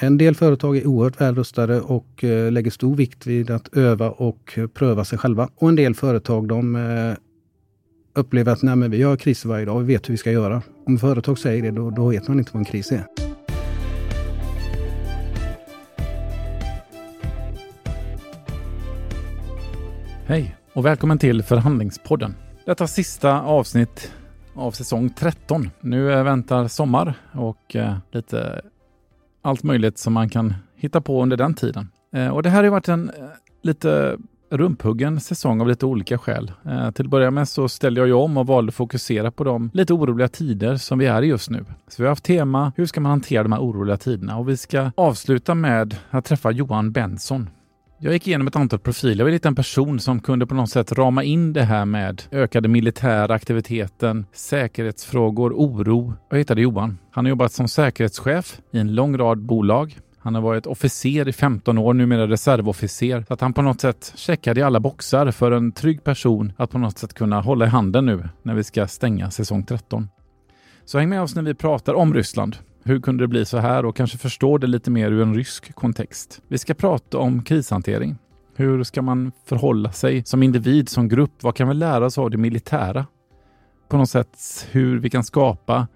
En 0.00 0.18
del 0.18 0.34
företag 0.34 0.76
är 0.76 0.86
oerhört 0.86 1.20
välrustade 1.20 1.80
och 1.80 2.24
eh, 2.24 2.52
lägger 2.52 2.70
stor 2.70 2.96
vikt 2.96 3.26
vid 3.26 3.50
att 3.50 3.76
öva 3.76 4.10
och 4.10 4.58
pröva 4.74 5.04
sig 5.04 5.18
själva. 5.18 5.48
Och 5.56 5.68
en 5.68 5.76
del 5.76 5.94
företag 5.94 6.48
de 6.48 6.76
eh, 6.76 7.14
upplever 8.14 8.52
att 8.52 8.62
Nej, 8.62 8.76
men 8.76 8.90
vi 8.90 9.02
har 9.02 9.16
kriser 9.16 9.48
varje 9.48 9.64
dag, 9.64 9.80
vi 9.80 9.86
vet 9.86 10.08
hur 10.08 10.14
vi 10.14 10.18
ska 10.18 10.30
göra. 10.30 10.62
Om 10.86 10.98
företag 10.98 11.38
säger 11.38 11.62
det, 11.62 11.70
då, 11.70 11.90
då 11.90 12.08
vet 12.08 12.28
man 12.28 12.38
inte 12.38 12.50
vad 12.54 12.60
en 12.60 12.64
kris 12.64 12.92
är. 12.92 13.04
Hej 20.26 20.56
och 20.72 20.86
välkommen 20.86 21.18
till 21.18 21.42
Förhandlingspodden. 21.42 22.34
Detta 22.66 22.86
sista 22.86 23.40
avsnitt 23.40 24.12
av 24.54 24.70
säsong 24.70 25.10
13. 25.10 25.70
Nu 25.80 26.12
eh, 26.12 26.24
väntar 26.24 26.68
sommar 26.68 27.14
och 27.32 27.76
lite 28.12 28.62
allt 29.42 29.62
möjligt 29.62 29.98
som 29.98 30.12
man 30.12 30.28
kan 30.28 30.54
hitta 30.76 31.00
på 31.00 31.22
under 31.22 31.36
den 31.36 31.54
tiden. 31.54 31.88
Eh, 32.12 32.28
och 32.28 32.42
det 32.42 32.50
här 32.50 32.64
har 32.64 32.70
varit 32.70 32.88
en 32.88 33.10
eh, 33.10 33.14
lite 33.62 34.18
rumphuggen 34.50 35.20
säsong 35.20 35.60
av 35.60 35.68
lite 35.68 35.86
olika 35.86 36.18
skäl. 36.18 36.52
Eh, 36.64 36.90
till 36.90 37.04
att 37.04 37.10
börja 37.10 37.30
med 37.30 37.48
så 37.48 37.68
ställde 37.68 38.00
jag 38.00 38.06
ju 38.06 38.12
om 38.12 38.36
och 38.36 38.46
valde 38.46 38.70
att 38.70 38.74
fokusera 38.74 39.30
på 39.30 39.44
de 39.44 39.70
lite 39.74 39.92
oroliga 39.92 40.28
tider 40.28 40.76
som 40.76 40.98
vi 40.98 41.06
är 41.06 41.22
i 41.22 41.26
just 41.26 41.50
nu. 41.50 41.64
Så 41.88 42.02
vi 42.02 42.06
har 42.06 42.10
haft 42.10 42.24
tema, 42.24 42.72
hur 42.76 42.86
ska 42.86 43.00
man 43.00 43.10
hantera 43.10 43.42
de 43.42 43.52
här 43.52 43.60
oroliga 43.60 43.96
tiderna? 43.96 44.36
Och 44.36 44.48
vi 44.48 44.56
ska 44.56 44.90
avsluta 44.94 45.54
med 45.54 45.96
att 46.10 46.24
träffa 46.24 46.50
Johan 46.50 46.92
Benson. 46.92 47.50
Jag 48.00 48.12
gick 48.12 48.26
igenom 48.26 48.46
ett 48.46 48.56
antal 48.56 48.78
profiler. 48.78 49.16
Jag 49.18 49.24
var 49.24 49.30
lite 49.30 49.48
en 49.48 49.54
person 49.54 50.00
som 50.00 50.20
kunde 50.20 50.46
på 50.46 50.54
något 50.54 50.70
sätt 50.70 50.92
rama 50.92 51.22
in 51.24 51.52
det 51.52 51.62
här 51.62 51.84
med 51.84 52.22
ökade 52.32 52.68
militära 52.68 53.34
aktiviteten, 53.34 54.26
säkerhetsfrågor, 54.32 55.52
oro. 55.52 56.14
Jag 56.30 56.38
hittade 56.38 56.60
Johan. 56.60 56.98
Han 57.10 57.24
har 57.24 57.30
jobbat 57.30 57.52
som 57.52 57.68
säkerhetschef 57.68 58.60
i 58.72 58.78
en 58.78 58.94
lång 58.94 59.18
rad 59.18 59.38
bolag. 59.38 59.98
Han 60.18 60.34
har 60.34 60.42
varit 60.42 60.66
officer 60.66 61.28
i 61.28 61.32
15 61.32 61.78
år, 61.78 61.94
numera 61.94 62.26
reservofficer. 62.26 63.24
Så 63.28 63.34
att 63.34 63.40
han 63.40 63.52
på 63.52 63.62
något 63.62 63.80
sätt 63.80 64.12
checkade 64.16 64.60
i 64.60 64.62
alla 64.62 64.80
boxar 64.80 65.30
för 65.30 65.52
en 65.52 65.72
trygg 65.72 66.04
person 66.04 66.52
att 66.56 66.70
på 66.70 66.78
något 66.78 66.98
sätt 66.98 67.14
kunna 67.14 67.40
hålla 67.40 67.66
i 67.66 67.68
handen 67.68 68.06
nu 68.06 68.28
när 68.42 68.54
vi 68.54 68.64
ska 68.64 68.86
stänga 68.86 69.30
säsong 69.30 69.66
13. 69.66 70.08
Så 70.84 70.98
häng 70.98 71.08
med 71.08 71.22
oss 71.22 71.34
när 71.34 71.42
vi 71.42 71.54
pratar 71.54 71.94
om 71.94 72.14
Ryssland. 72.14 72.56
Hur 72.88 73.00
kunde 73.00 73.24
det 73.24 73.28
bli 73.28 73.44
så 73.44 73.58
här 73.58 73.84
och 73.84 73.96
kanske 73.96 74.18
förstå 74.18 74.58
det 74.58 74.66
lite 74.66 74.90
mer 74.90 75.10
ur 75.10 75.22
en 75.22 75.34
rysk 75.34 75.74
kontext. 75.74 76.42
Vi 76.48 76.58
ska 76.58 76.74
prata 76.74 77.18
om 77.18 77.42
krishantering. 77.42 78.16
Hur 78.56 78.84
ska 78.84 79.02
man 79.02 79.32
förhålla 79.44 79.92
sig 79.92 80.24
som 80.24 80.42
individ, 80.42 80.88
som 80.88 81.08
grupp? 81.08 81.42
Vad 81.42 81.56
kan 81.56 81.68
vi 81.68 81.74
lära 81.74 82.06
oss 82.06 82.18
av 82.18 82.30
det 82.30 82.36
militära? 82.36 83.06
På 83.88 83.96
något 83.96 84.10
sätt 84.10 84.66
hur 84.70 84.98
vi 84.98 85.10
kan 85.10 85.24
skapa 85.24 85.86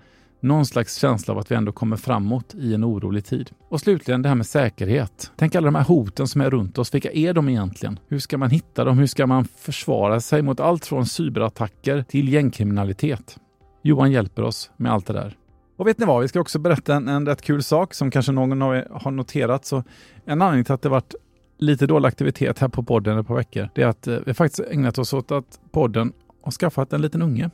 någon 0.41 0.67
slags 0.67 0.97
känsla 0.97 1.35
av 1.35 1.39
att 1.39 1.51
vi 1.51 1.55
ändå 1.55 1.73
kommer 1.73 1.97
framåt 1.97 2.55
i 2.55 2.75
en 2.75 2.85
orolig 2.85 3.25
tid. 3.25 3.51
Och 3.69 3.81
slutligen 3.81 4.23
det 4.23 4.29
här 4.29 4.37
med 4.37 4.47
säkerhet. 4.47 5.33
Tänk 5.37 5.55
alla 5.55 5.65
de 5.65 5.75
här 5.75 5.85
hoten 5.85 6.29
som 6.29 6.41
är 6.41 6.51
runt 6.51 6.79
oss. 6.79 6.95
Vilka 6.95 7.13
är 7.13 7.33
de 7.33 7.49
egentligen? 7.49 7.99
Hur 8.09 8.19
ska 8.19 8.39
man 8.39 8.51
hitta 8.51 8.85
dem? 8.85 8.99
Hur 8.99 9.07
ska 9.07 9.27
man 9.27 9.45
försvara 9.45 10.21
sig 10.21 10.43
mot 10.43 10.61
allt 10.61 10.87
från 10.87 11.07
cyberattacker 11.07 12.03
till 12.03 12.33
gängkriminalitet? 12.33 13.39
Johan 13.83 14.13
hjälper 14.13 14.43
oss 14.43 14.71
med 14.77 14.93
allt 14.93 15.07
det 15.07 15.13
där. 15.13 15.37
Och 15.83 15.89
vet 15.89 15.99
ni 15.99 16.07
vad? 16.07 16.23
Vi 16.23 16.29
ska 16.29 16.41
också 16.41 16.59
berätta 16.59 16.95
en, 16.95 17.09
en 17.09 17.27
rätt 17.27 17.43
kul 17.43 17.63
sak 17.63 17.95
som 17.95 18.11
kanske 18.11 18.33
någon 18.33 18.63
av 18.63 18.77
er 18.77 18.89
har 18.91 19.11
noterat. 19.11 19.65
Så 19.65 19.85
en 20.25 20.43
anledning 20.43 20.65
till 20.65 20.75
att 20.75 20.83
det 20.83 20.89
varit 20.89 21.15
lite 21.59 21.87
dålig 21.87 22.09
aktivitet 22.09 22.59
här 22.59 22.69
på 22.69 22.83
podden 22.83 23.19
ett 23.19 23.27
par 23.27 23.35
veckor, 23.35 23.69
det 23.75 23.83
är 23.83 23.87
att 23.87 24.07
eh, 24.07 24.19
vi 24.27 24.35
faktiskt 24.35 24.61
ägnat 24.71 24.99
oss 24.99 25.13
åt 25.13 25.33
att 25.33 25.61
podden 25.73 26.13
har 26.43 26.53
skaffat 26.53 26.93
en 26.93 27.03
liten 27.03 27.23
unge. 27.23 27.51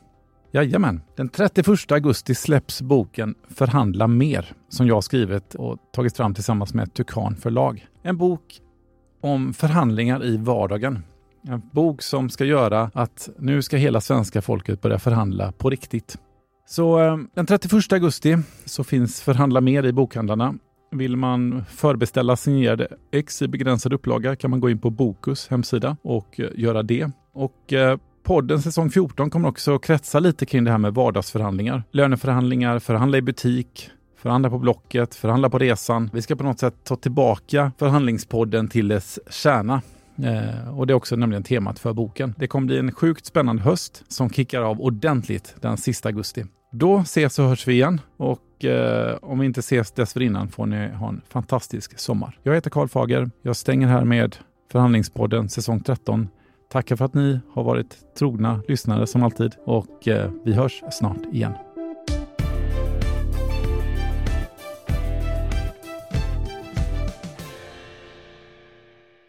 Jajamän. 0.52 1.02
Den 1.16 1.28
31 1.28 1.92
augusti 1.92 2.34
släpps 2.34 2.82
boken 2.82 3.34
Förhandla 3.48 4.06
mer 4.06 4.52
som 4.68 4.86
jag 4.86 5.04
skrivit 5.04 5.54
och 5.54 5.78
tagit 5.92 6.16
fram 6.16 6.34
tillsammans 6.34 6.74
med 6.74 6.94
Tukan 6.94 7.36
förlag. 7.36 7.86
En 8.02 8.16
bok 8.16 8.60
om 9.20 9.54
förhandlingar 9.54 10.24
i 10.24 10.36
vardagen. 10.36 11.02
En 11.42 11.62
bok 11.72 12.02
som 12.02 12.30
ska 12.30 12.44
göra 12.44 12.90
att 12.94 13.28
nu 13.38 13.62
ska 13.62 13.76
hela 13.76 14.00
svenska 14.00 14.42
folket 14.42 14.82
börja 14.82 14.98
förhandla 14.98 15.52
på 15.52 15.70
riktigt. 15.70 16.18
Så 16.70 16.98
ehm, 16.98 17.28
den 17.34 17.46
31 17.46 17.92
augusti 17.92 18.36
så 18.64 18.84
finns 18.84 19.20
Förhandla 19.20 19.60
mer 19.60 19.86
i 19.86 19.92
bokhandlarna. 19.92 20.54
Vill 20.90 21.16
man 21.16 21.64
förbeställa 21.68 22.36
signerade 22.36 22.88
ex 23.12 23.42
i 23.42 23.48
begränsad 23.48 23.92
upplaga 23.92 24.36
kan 24.36 24.50
man 24.50 24.60
gå 24.60 24.70
in 24.70 24.78
på 24.78 24.90
Bokus 24.90 25.48
hemsida 25.48 25.96
och 26.02 26.40
eh, 26.40 26.48
göra 26.54 26.82
det. 26.82 27.10
Och 27.32 27.72
eh, 27.72 27.98
podden 28.22 28.62
säsong 28.62 28.90
14 28.90 29.30
kommer 29.30 29.48
också 29.48 29.78
kretsa 29.78 30.20
lite 30.20 30.46
kring 30.46 30.64
det 30.64 30.70
här 30.70 30.78
med 30.78 30.94
vardagsförhandlingar. 30.94 31.82
Löneförhandlingar, 31.90 32.78
förhandla 32.78 33.18
i 33.18 33.22
butik, 33.22 33.90
förhandla 34.16 34.50
på 34.50 34.58
Blocket, 34.58 35.14
förhandla 35.14 35.50
på 35.50 35.58
resan. 35.58 36.10
Vi 36.12 36.22
ska 36.22 36.36
på 36.36 36.44
något 36.44 36.60
sätt 36.60 36.74
ta 36.84 36.96
tillbaka 36.96 37.72
förhandlingspodden 37.78 38.68
till 38.68 38.88
dess 38.88 39.18
kärna. 39.30 39.82
Eh, 40.22 40.78
och 40.78 40.86
det 40.86 40.92
är 40.92 40.94
också 40.94 41.16
nämligen 41.16 41.42
temat 41.42 41.78
för 41.78 41.92
boken. 41.92 42.34
Det 42.38 42.46
kommer 42.46 42.66
bli 42.66 42.78
en 42.78 42.92
sjukt 42.92 43.26
spännande 43.26 43.62
höst 43.62 44.04
som 44.08 44.30
kickar 44.30 44.62
av 44.62 44.80
ordentligt 44.80 45.54
den 45.60 45.76
sista 45.76 46.08
augusti. 46.08 46.44
Då 46.70 46.98
ses 46.98 47.38
och 47.38 47.44
hörs 47.44 47.68
vi 47.68 47.72
igen 47.72 48.00
och 48.16 48.64
eh, 48.64 49.18
om 49.22 49.38
vi 49.38 49.46
inte 49.46 49.60
ses 49.60 49.92
dessförinnan 49.92 50.48
får 50.48 50.66
ni 50.66 50.88
ha 50.88 51.08
en 51.08 51.20
fantastisk 51.28 51.98
sommar. 51.98 52.38
Jag 52.42 52.54
heter 52.54 52.70
Karl 52.70 52.88
Fager. 52.88 53.30
Jag 53.42 53.56
stänger 53.56 53.86
här 53.86 54.04
med 54.04 54.36
Förhandlingspodden 54.72 55.48
säsong 55.48 55.80
13 55.80 56.28
Tackar 56.72 56.96
för 56.96 57.04
att 57.04 57.14
ni 57.14 57.40
har 57.52 57.64
varit 57.64 58.14
trogna 58.18 58.60
lyssnare 58.68 59.06
som 59.06 59.22
alltid 59.22 59.54
och 59.64 60.08
eh, 60.08 60.30
vi 60.44 60.52
hörs 60.52 60.82
snart 60.90 61.26
igen. 61.32 61.52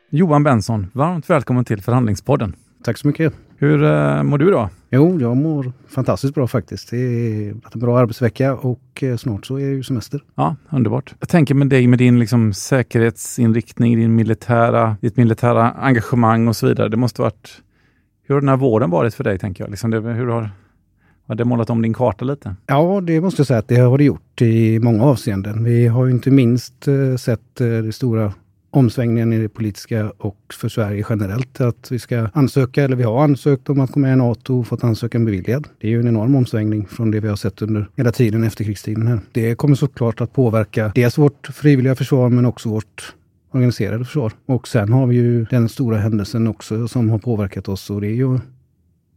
Johan 0.09 0.43
Benson, 0.43 0.91
varmt 0.93 1.29
välkommen 1.29 1.65
till 1.65 1.81
Förhandlingspodden. 1.81 2.55
Tack 2.83 2.97
så 2.97 3.07
mycket. 3.07 3.48
Hur 3.61 3.83
eh, 3.83 4.23
mår 4.23 4.37
du 4.37 4.51
då? 4.51 4.69
Jo, 4.89 5.19
jag 5.21 5.37
mår 5.37 5.71
fantastiskt 5.87 6.35
bra 6.35 6.47
faktiskt. 6.47 6.89
Det 6.89 6.97
är 6.97 7.49
en 7.49 7.79
bra 7.79 7.99
arbetsvecka 7.99 8.55
och 8.55 9.03
eh, 9.03 9.17
snart 9.17 9.45
så 9.45 9.55
är 9.55 9.65
det 9.65 9.71
ju 9.71 9.83
semester. 9.83 10.23
Ja, 10.35 10.55
underbart. 10.69 11.15
Jag 11.19 11.29
tänker 11.29 11.55
med 11.55 11.67
dig 11.69 11.87
med 11.87 11.99
din 11.99 12.19
liksom, 12.19 12.53
säkerhetsinriktning, 12.53 13.95
din 13.95 14.15
militära, 14.15 14.97
ditt 15.01 15.17
militära 15.17 15.71
engagemang 15.71 16.47
och 16.47 16.55
så 16.55 16.67
vidare. 16.67 16.89
Det 16.89 16.97
måste 16.97 17.21
varit... 17.21 17.61
Hur 18.27 18.35
har 18.35 18.41
den 18.41 18.49
här 18.49 18.57
våren 18.57 18.89
varit 18.89 19.13
för 19.13 19.23
dig, 19.23 19.39
tänker 19.39 19.63
jag? 19.63 19.71
Liksom 19.71 19.91
det, 19.91 19.99
hur 19.99 20.27
har, 20.27 20.49
har 21.27 21.35
det 21.35 21.45
målat 21.45 21.69
om 21.69 21.81
din 21.81 21.93
karta 21.93 22.25
lite? 22.25 22.55
Ja, 22.65 23.01
det 23.01 23.21
måste 23.21 23.39
jag 23.39 23.47
säga 23.47 23.59
att 23.59 23.67
det 23.67 23.79
har 23.79 23.97
det 23.97 24.03
gjort 24.03 24.41
i 24.41 24.79
många 24.79 25.03
avseenden. 25.03 25.63
Vi 25.63 25.87
har 25.87 26.05
ju 26.05 26.11
inte 26.11 26.31
minst 26.31 26.87
eh, 26.87 27.15
sett 27.15 27.61
eh, 27.61 27.67
det 27.67 27.91
stora 27.91 28.33
omsvängningen 28.71 29.33
i 29.33 29.37
det 29.37 29.49
politiska 29.49 30.11
och 30.17 30.53
för 30.53 30.69
Sverige 30.69 31.05
generellt. 31.09 31.61
Att 31.61 31.91
vi 31.91 31.99
ska 31.99 32.29
ansöka, 32.33 32.83
eller 32.83 32.95
vi 32.95 33.03
har 33.03 33.23
ansökt 33.23 33.69
om 33.69 33.79
att 33.79 33.91
gå 33.91 33.99
med 33.99 34.13
i 34.13 34.15
NATO 34.15 34.59
och 34.59 34.67
fått 34.67 34.83
ansökan 34.83 35.25
beviljad. 35.25 35.67
Det 35.79 35.87
är 35.87 35.91
ju 35.91 35.99
en 35.99 36.07
enorm 36.07 36.35
omsvängning 36.35 36.87
från 36.87 37.11
det 37.11 37.19
vi 37.19 37.27
har 37.27 37.35
sett 37.35 37.61
under 37.61 37.89
hela 37.95 38.11
tiden 38.11 38.43
efter 38.43 38.63
krigstiden 38.63 39.07
här. 39.07 39.19
Det 39.31 39.55
kommer 39.55 39.75
såklart 39.75 40.21
att 40.21 40.33
påverka 40.33 40.91
dels 40.95 41.17
vårt 41.17 41.47
frivilliga 41.47 41.95
försvar 41.95 42.29
men 42.29 42.45
också 42.45 42.69
vårt 42.69 43.15
organiserade 43.51 44.05
försvar. 44.05 44.33
Och 44.45 44.67
sen 44.67 44.93
har 44.93 45.07
vi 45.07 45.15
ju 45.15 45.45
den 45.45 45.69
stora 45.69 45.97
händelsen 45.97 46.47
också 46.47 46.87
som 46.87 47.09
har 47.09 47.19
påverkat 47.19 47.69
oss 47.69 47.89
och 47.89 48.01
det 48.01 48.07
är 48.07 48.15
ju 48.15 48.39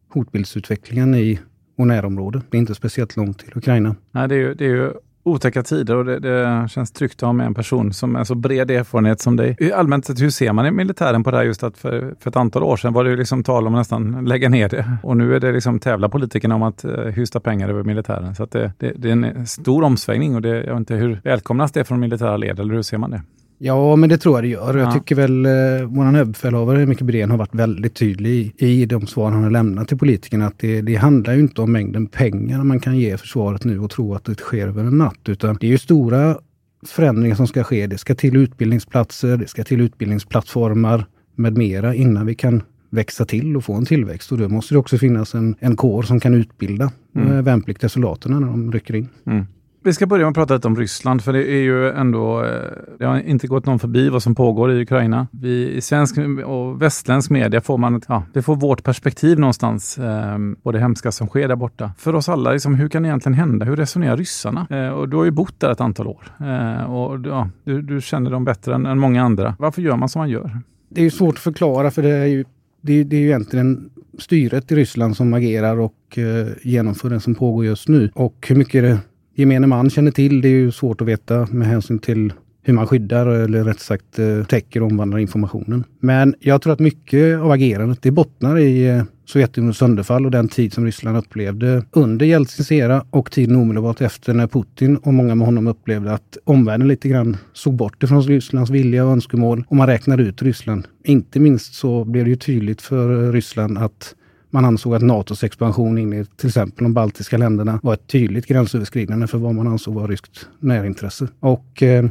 hotbildsutvecklingen 0.08 1.14
i 1.14 1.40
vår 1.76 1.84
närområde. 1.84 2.42
Det 2.50 2.56
är 2.56 2.58
inte 2.58 2.74
speciellt 2.74 3.16
långt 3.16 3.38
till 3.38 3.52
Ukraina. 3.56 3.96
Nej, 4.10 4.28
det 4.28 4.34
är 4.34 4.38
ju, 4.38 4.54
det 4.54 4.64
är 4.64 4.68
ju 4.68 4.92
otäcka 5.22 5.62
tider 5.62 5.96
och 5.96 6.04
det, 6.04 6.18
det, 6.18 6.68
känns 6.68 6.92
tryggt 6.92 7.14
att 7.14 7.26
ha 7.26 7.32
med 7.32 7.46
en 7.46 7.54
person 7.54 7.92
som 7.92 8.16
är 8.16 8.24
så 8.24 8.34
bred 8.34 8.70
erfarenhet 8.70 9.20
som 9.20 9.36
dig. 9.36 9.72
Allmänt 9.74 10.06
sett, 10.06 10.20
hur 10.20 10.30
ser 10.30 10.52
man 10.52 10.66
i 10.66 10.70
militären 10.70 11.24
på 11.24 11.30
det 11.30 11.36
här 11.36 11.44
just 11.44 11.62
att 11.62 11.78
för, 11.78 12.14
för 12.20 12.30
ett 12.30 12.36
antal 12.36 12.62
år 12.62 12.76
sedan 12.76 12.92
var 12.92 13.04
det 13.04 13.16
liksom 13.16 13.44
tal 13.44 13.66
om 13.66 13.74
att 13.74 13.80
nästan 13.80 14.24
lägga 14.24 14.48
ner 14.48 14.68
det 14.68 14.98
och 15.02 15.16
nu 15.16 15.36
är 15.36 15.40
det 15.40 15.52
liksom 15.52 15.78
tävla 15.78 16.08
politikerna 16.08 16.54
om 16.54 16.62
att 16.62 16.84
uh, 16.84 17.04
hysta 17.04 17.40
pengar 17.40 17.68
över 17.68 17.82
militären. 17.82 18.34
Så 18.34 18.42
att 18.42 18.50
det, 18.50 18.72
det, 18.78 18.92
det 18.96 19.08
är 19.08 19.12
en 19.12 19.46
stor 19.46 19.82
omsvängning 19.82 20.34
och 20.34 20.42
det, 20.42 20.48
jag 20.48 20.72
vet 20.72 20.76
inte 20.76 20.94
hur 20.94 21.20
välkomnas 21.24 21.72
det 21.72 21.84
från 21.84 22.00
militära 22.00 22.36
led 22.36 22.60
eller 22.60 22.74
hur 22.74 22.82
ser 22.82 22.98
man 22.98 23.10
det? 23.10 23.22
Ja, 23.64 23.96
men 23.96 24.08
det 24.08 24.18
tror 24.18 24.36
jag 24.36 24.44
det 24.44 24.48
gör. 24.48 24.76
Jag 24.76 24.94
tycker 24.94 25.14
väl 25.14 25.46
eh, 25.46 25.86
vår 25.86 26.04
överbefälhavare 26.04 26.86
Micke 26.86 27.02
Bredén 27.02 27.30
har 27.30 27.38
varit 27.38 27.54
väldigt 27.54 27.94
tydlig 27.94 28.54
i 28.58 28.86
de 28.86 29.06
svar 29.06 29.30
han 29.30 29.42
har 29.42 29.50
lämnat 29.50 29.88
till 29.88 29.98
politikerna 29.98 30.46
att 30.46 30.58
det, 30.58 30.80
det 30.80 30.94
handlar 30.94 31.34
ju 31.34 31.40
inte 31.40 31.60
om 31.60 31.72
mängden 31.72 32.06
pengar 32.06 32.64
man 32.64 32.80
kan 32.80 32.98
ge 32.98 33.16
försvaret 33.16 33.64
nu 33.64 33.78
och 33.78 33.90
tro 33.90 34.14
att 34.14 34.24
det 34.24 34.34
sker 34.34 34.68
över 34.68 34.84
en 34.84 34.98
natt, 34.98 35.28
utan 35.28 35.56
det 35.60 35.66
är 35.66 35.70
ju 35.70 35.78
stora 35.78 36.38
förändringar 36.86 37.36
som 37.36 37.46
ska 37.46 37.64
ske. 37.64 37.86
Det 37.86 37.98
ska 37.98 38.14
till 38.14 38.36
utbildningsplatser, 38.36 39.36
det 39.36 39.48
ska 39.48 39.64
till 39.64 39.80
utbildningsplattformar 39.80 41.06
med 41.36 41.58
mera 41.58 41.94
innan 41.94 42.26
vi 42.26 42.34
kan 42.34 42.62
växa 42.90 43.24
till 43.24 43.56
och 43.56 43.64
få 43.64 43.74
en 43.74 43.84
tillväxt. 43.84 44.32
Och 44.32 44.38
då 44.38 44.48
måste 44.48 44.74
det 44.74 44.78
också 44.78 44.98
finnas 44.98 45.34
en, 45.34 45.54
en 45.58 45.76
kår 45.76 46.02
som 46.02 46.20
kan 46.20 46.34
utbilda 46.34 46.90
mm. 47.14 47.32
Eh, 47.32 47.42
värnpliktiga 47.42 47.88
soldaterna 47.88 48.40
när 48.40 48.46
de 48.46 48.72
rycker 48.72 48.94
in. 48.94 49.08
Mm. 49.26 49.46
Vi 49.84 49.92
ska 49.92 50.06
börja 50.06 50.24
med 50.24 50.30
att 50.30 50.34
prata 50.34 50.54
lite 50.54 50.68
om 50.68 50.76
Ryssland, 50.76 51.22
för 51.22 51.32
det 51.32 51.50
är 51.50 51.62
ju 51.62 51.90
ändå, 51.90 52.44
eh, 52.44 52.50
det 52.98 53.04
har 53.04 53.20
inte 53.20 53.46
gått 53.46 53.66
någon 53.66 53.78
förbi 53.78 54.08
vad 54.08 54.22
som 54.22 54.34
pågår 54.34 54.72
i 54.72 54.82
Ukraina. 54.82 55.26
Vi, 55.30 55.72
I 55.72 55.80
svensk 55.80 56.18
och 56.46 56.82
västländsk 56.82 57.30
media 57.30 57.60
får 57.60 57.78
man, 57.78 58.02
ja, 58.08 58.22
vi 58.32 58.42
får 58.42 58.56
vårt 58.56 58.82
perspektiv 58.82 59.38
någonstans 59.38 59.98
eh, 59.98 60.38
på 60.62 60.72
det 60.72 60.78
hemska 60.78 61.12
som 61.12 61.26
sker 61.26 61.48
där 61.48 61.56
borta. 61.56 61.90
För 61.98 62.14
oss 62.14 62.28
alla, 62.28 62.52
liksom, 62.52 62.74
hur 62.74 62.88
kan 62.88 63.02
det 63.02 63.08
egentligen 63.08 63.34
hända? 63.34 63.66
Hur 63.66 63.76
resonerar 63.76 64.16
ryssarna? 64.16 64.66
Eh, 64.70 64.88
och 64.88 65.08
du 65.08 65.16
har 65.16 65.24
ju 65.24 65.30
bott 65.30 65.60
där 65.60 65.72
ett 65.72 65.80
antal 65.80 66.06
år 66.06 66.22
eh, 66.40 66.94
och 66.94 67.26
ja, 67.26 67.48
du, 67.64 67.82
du, 67.82 68.00
känner 68.00 68.30
dem 68.30 68.44
bättre 68.44 68.74
än, 68.74 68.86
än 68.86 68.98
många 68.98 69.22
andra. 69.22 69.56
Varför 69.58 69.82
gör 69.82 69.96
man 69.96 70.08
som 70.08 70.18
man 70.18 70.30
gör? 70.30 70.60
Det 70.88 71.00
är 71.00 71.04
ju 71.04 71.10
svårt 71.10 71.34
att 71.34 71.40
förklara 71.40 71.90
för 71.90 72.02
det 72.02 72.10
är 72.10 72.26
ju, 72.26 72.44
det 72.80 72.92
är, 72.92 73.04
det 73.04 73.16
är 73.16 73.20
ju 73.20 73.26
egentligen 73.26 73.90
styret 74.18 74.72
i 74.72 74.74
Ryssland 74.74 75.16
som 75.16 75.34
agerar 75.34 75.76
och 75.76 76.18
eh, 76.18 76.46
genomför 76.62 77.10
det 77.10 77.20
som 77.20 77.34
pågår 77.34 77.64
just 77.64 77.88
nu. 77.88 78.10
Och 78.14 78.46
hur 78.48 78.56
mycket 78.56 78.82
det 78.82 78.98
gemene 79.34 79.66
man 79.66 79.90
känner 79.90 80.10
till, 80.10 80.40
det 80.40 80.48
är 80.48 80.50
ju 80.50 80.72
svårt 80.72 81.00
att 81.00 81.06
veta 81.06 81.46
med 81.50 81.68
hänsyn 81.68 81.98
till 81.98 82.32
hur 82.62 82.72
man 82.74 82.86
skyddar 82.86 83.26
eller 83.26 83.64
rätt 83.64 83.80
sagt 83.80 84.18
eh, 84.18 84.44
täcker 84.44 84.80
och 84.80 84.86
omvandlar 84.86 85.18
informationen. 85.18 85.84
Men 86.00 86.34
jag 86.40 86.62
tror 86.62 86.72
att 86.72 86.80
mycket 86.80 87.38
av 87.38 87.50
agerandet 87.50 88.02
det 88.02 88.10
bottnar 88.10 88.58
i 88.58 88.88
eh, 88.88 89.02
Sovjetunionens 89.24 89.78
sönderfall 89.78 90.24
och 90.24 90.30
den 90.30 90.48
tid 90.48 90.72
som 90.72 90.84
Ryssland 90.84 91.16
upplevde 91.16 91.84
under 91.90 92.26
Jeltsins 92.26 92.72
era 92.72 93.04
och 93.10 93.30
tiden 93.30 93.56
omedelbart 93.56 94.00
efter 94.00 94.34
när 94.34 94.46
Putin 94.46 94.96
och 94.96 95.14
många 95.14 95.34
med 95.34 95.46
honom 95.46 95.66
upplevde 95.66 96.12
att 96.12 96.38
omvärlden 96.44 96.88
lite 96.88 97.08
grann 97.08 97.36
såg 97.52 97.74
bort 97.74 98.02
ifrån 98.02 98.22
Rysslands 98.22 98.70
vilja 98.70 99.04
och 99.04 99.12
önskemål 99.12 99.64
och 99.68 99.76
man 99.76 99.86
räknade 99.86 100.22
ut 100.22 100.42
Ryssland. 100.42 100.88
Inte 101.04 101.40
minst 101.40 101.74
så 101.74 102.04
blev 102.04 102.24
det 102.24 102.30
ju 102.30 102.36
tydligt 102.36 102.82
för 102.82 103.32
Ryssland 103.32 103.78
att 103.78 104.14
man 104.52 104.64
ansåg 104.64 104.94
att 104.94 105.02
NATOs 105.02 105.44
expansion 105.44 105.98
in 105.98 106.12
i 106.12 106.24
till 106.24 106.48
exempel 106.48 106.84
de 106.84 106.94
baltiska 106.94 107.36
länderna 107.36 107.80
var 107.82 107.94
ett 107.94 108.06
tydligt 108.06 108.46
gränsöverskridande 108.46 109.26
för 109.26 109.38
vad 109.38 109.54
man 109.54 109.66
ansåg 109.66 109.94
var 109.94 110.08
ryskt 110.08 110.48
närintresse. 110.60 111.28
Och 111.40 111.82
eh, 111.82 112.04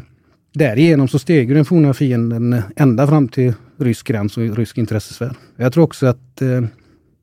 därigenom 0.54 1.08
så 1.08 1.20
steg 1.20 1.56
den 1.56 1.66
forna 1.66 1.94
fienden 1.94 2.54
eh, 2.54 2.64
ända 2.76 3.08
fram 3.08 3.28
till 3.28 3.54
rysk 3.78 4.08
gräns 4.08 4.38
och 4.38 4.58
rysk 4.58 4.78
intressesfär. 4.78 5.36
Jag 5.56 5.74
tror 5.74 5.84
också 5.84 6.08
att 6.08 6.42
eh, 6.42 6.62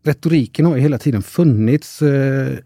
retoriken 0.05 0.67
har 0.67 0.77
hela 0.77 0.99
tiden 0.99 1.23
funnits 1.23 2.03
eh, 2.03 2.59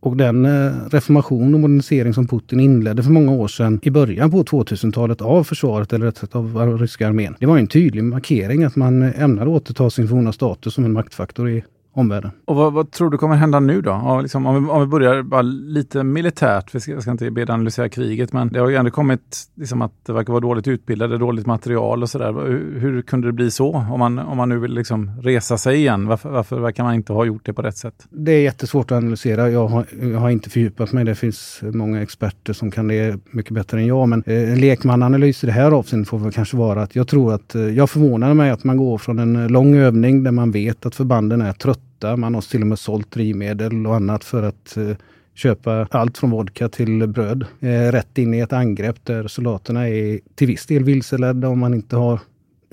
och 0.00 0.16
den 0.16 0.44
eh, 0.44 0.72
reformation 0.90 1.54
och 1.54 1.60
modernisering 1.60 2.14
som 2.14 2.26
Putin 2.26 2.60
inledde 2.60 3.02
för 3.02 3.10
många 3.10 3.32
år 3.32 3.48
sedan 3.48 3.80
i 3.82 3.90
början 3.90 4.30
på 4.30 4.44
2000-talet 4.44 5.20
av 5.20 5.44
försvaret, 5.44 5.92
eller 5.92 6.06
rätt 6.06 6.16
sagt 6.16 6.36
av 6.36 6.78
ryska 6.78 7.08
armén. 7.08 7.36
Det 7.40 7.46
var 7.46 7.58
en 7.58 7.66
tydlig 7.66 8.04
markering 8.04 8.64
att 8.64 8.76
man 8.76 9.02
ämnar 9.02 9.46
återta 9.46 9.90
sin 9.90 10.08
forna 10.08 10.32
status 10.32 10.74
som 10.74 10.84
en 10.84 10.92
maktfaktor 10.92 11.50
i 11.50 11.64
omvärlden. 12.00 12.30
Och 12.44 12.56
vad, 12.56 12.72
vad, 12.72 12.90
tror 12.90 13.10
du 13.10 13.18
kommer 13.18 13.36
hända 13.36 13.60
nu 13.60 13.82
då? 13.82 13.90
Ja, 13.90 14.20
liksom, 14.20 14.46
om, 14.46 14.64
vi, 14.64 14.70
om, 14.70 14.80
vi, 14.80 14.86
börjar 14.86 15.22
bara 15.22 15.42
lite 15.42 16.04
militärt, 16.04 16.74
vi 16.74 16.80
ska, 16.80 16.92
jag 16.92 17.02
ska 17.02 17.10
inte 17.10 17.30
be 17.30 17.44
dig 17.44 17.54
analysera 17.54 17.88
kriget, 17.88 18.32
men 18.32 18.48
det 18.48 18.58
har 18.58 18.68
ju 18.68 18.76
ändå 18.76 18.90
kommit 18.90 19.38
liksom, 19.54 19.82
att 19.82 19.92
det 20.06 20.12
verkar 20.12 20.32
vara 20.32 20.40
dåligt 20.40 20.68
utbildade, 20.68 21.18
dåligt 21.18 21.46
material 21.46 22.02
och 22.02 22.10
sådär. 22.10 22.32
Hur, 22.32 22.80
hur 22.80 23.02
kunde 23.02 23.28
det 23.28 23.32
bli 23.32 23.50
så? 23.50 23.86
Om 23.90 23.98
man, 23.98 24.18
om 24.18 24.36
man 24.36 24.48
nu 24.48 24.58
vill 24.58 24.74
liksom 24.74 25.10
resa 25.22 25.58
sig 25.58 25.76
igen, 25.76 26.06
varför, 26.06 26.30
varför 26.30 26.60
verkar 26.60 26.84
man 26.84 26.94
inte 26.94 27.12
ha 27.12 27.24
gjort 27.24 27.46
det 27.46 27.52
på 27.52 27.62
rätt 27.62 27.76
sätt? 27.76 28.06
Det 28.10 28.32
är 28.32 28.42
jättesvårt 28.42 28.90
att 28.90 28.96
analysera. 28.96 29.50
Jag 29.50 29.68
har, 29.68 29.86
jag 30.02 30.18
har 30.18 30.30
inte 30.30 30.50
fördjupat 30.50 30.92
mig. 30.92 31.04
Det 31.04 31.14
finns 31.14 31.60
många 31.62 32.02
experter 32.02 32.52
som 32.52 32.70
kan 32.70 32.88
det 32.88 33.20
mycket 33.30 33.52
bättre 33.52 33.78
än 33.78 33.86
jag. 33.86 34.08
Men 34.08 34.22
eh, 34.26 34.52
en 34.52 34.60
lekmananalys 34.60 35.44
i 35.44 35.46
det 35.46 35.52
här 35.52 35.70
avseendet 35.70 36.08
får 36.08 36.18
väl 36.18 36.32
kanske 36.32 36.56
vara 36.56 36.82
att 36.82 36.96
jag 36.96 37.08
tror 37.08 37.34
att 37.34 37.54
eh, 37.54 37.62
jag 37.62 37.90
förvånar 37.90 38.34
mig 38.34 38.50
att 38.50 38.64
man 38.64 38.76
går 38.76 38.98
från 38.98 39.18
en 39.18 39.48
lång 39.48 39.74
övning 39.74 40.22
där 40.22 40.30
man 40.30 40.50
vet 40.50 40.86
att 40.86 40.94
förbanden 40.94 41.40
är 41.40 41.52
trötta 41.52 41.89
ofta. 42.00 42.16
Man 42.16 42.34
har 42.34 42.42
till 42.42 42.60
och 42.60 42.66
med 42.66 42.78
sålt 42.78 43.10
drivmedel 43.10 43.86
och 43.86 43.94
annat 43.94 44.24
för 44.24 44.42
att 44.42 44.76
eh, 44.76 44.96
köpa 45.34 45.86
allt 45.90 46.18
från 46.18 46.30
vodka 46.30 46.68
till 46.68 47.06
bröd. 47.06 47.44
Eh, 47.60 47.92
rätt 47.92 48.18
in 48.18 48.34
i 48.34 48.38
ett 48.38 48.52
angrepp 48.52 49.04
där 49.04 49.28
soldaterna 49.28 49.88
är 49.88 50.20
till 50.34 50.46
viss 50.46 50.66
del 50.66 50.84
vilseledda 50.84 51.48
om 51.48 51.58
man 51.58 51.74
inte 51.74 51.96
har 51.96 52.20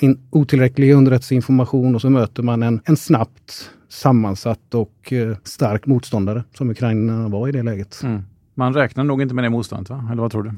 in, 0.01 0.19
otillräcklig 0.29 0.94
underrättelseinformation 0.94 1.95
och 1.95 2.01
så 2.01 2.09
möter 2.09 2.44
man 2.44 2.63
en, 2.63 2.81
en 2.85 2.97
snabbt 2.97 3.71
sammansatt 3.89 4.74
och 4.74 5.13
eh, 5.13 5.35
stark 5.44 5.85
motståndare 5.85 6.44
som 6.53 6.69
Ukraina 6.69 7.27
var 7.27 7.47
i 7.47 7.51
det 7.51 7.63
läget. 7.63 8.01
Mm. 8.03 8.21
Man 8.56 8.73
räknar 8.73 9.03
nog 9.03 9.21
inte 9.21 9.35
med 9.35 9.44
det 9.44 9.50
motståndet, 9.50 9.89
va? 9.89 10.09
eller 10.12 10.21
vad 10.21 10.31
tror 10.31 10.44
du? 10.44 10.51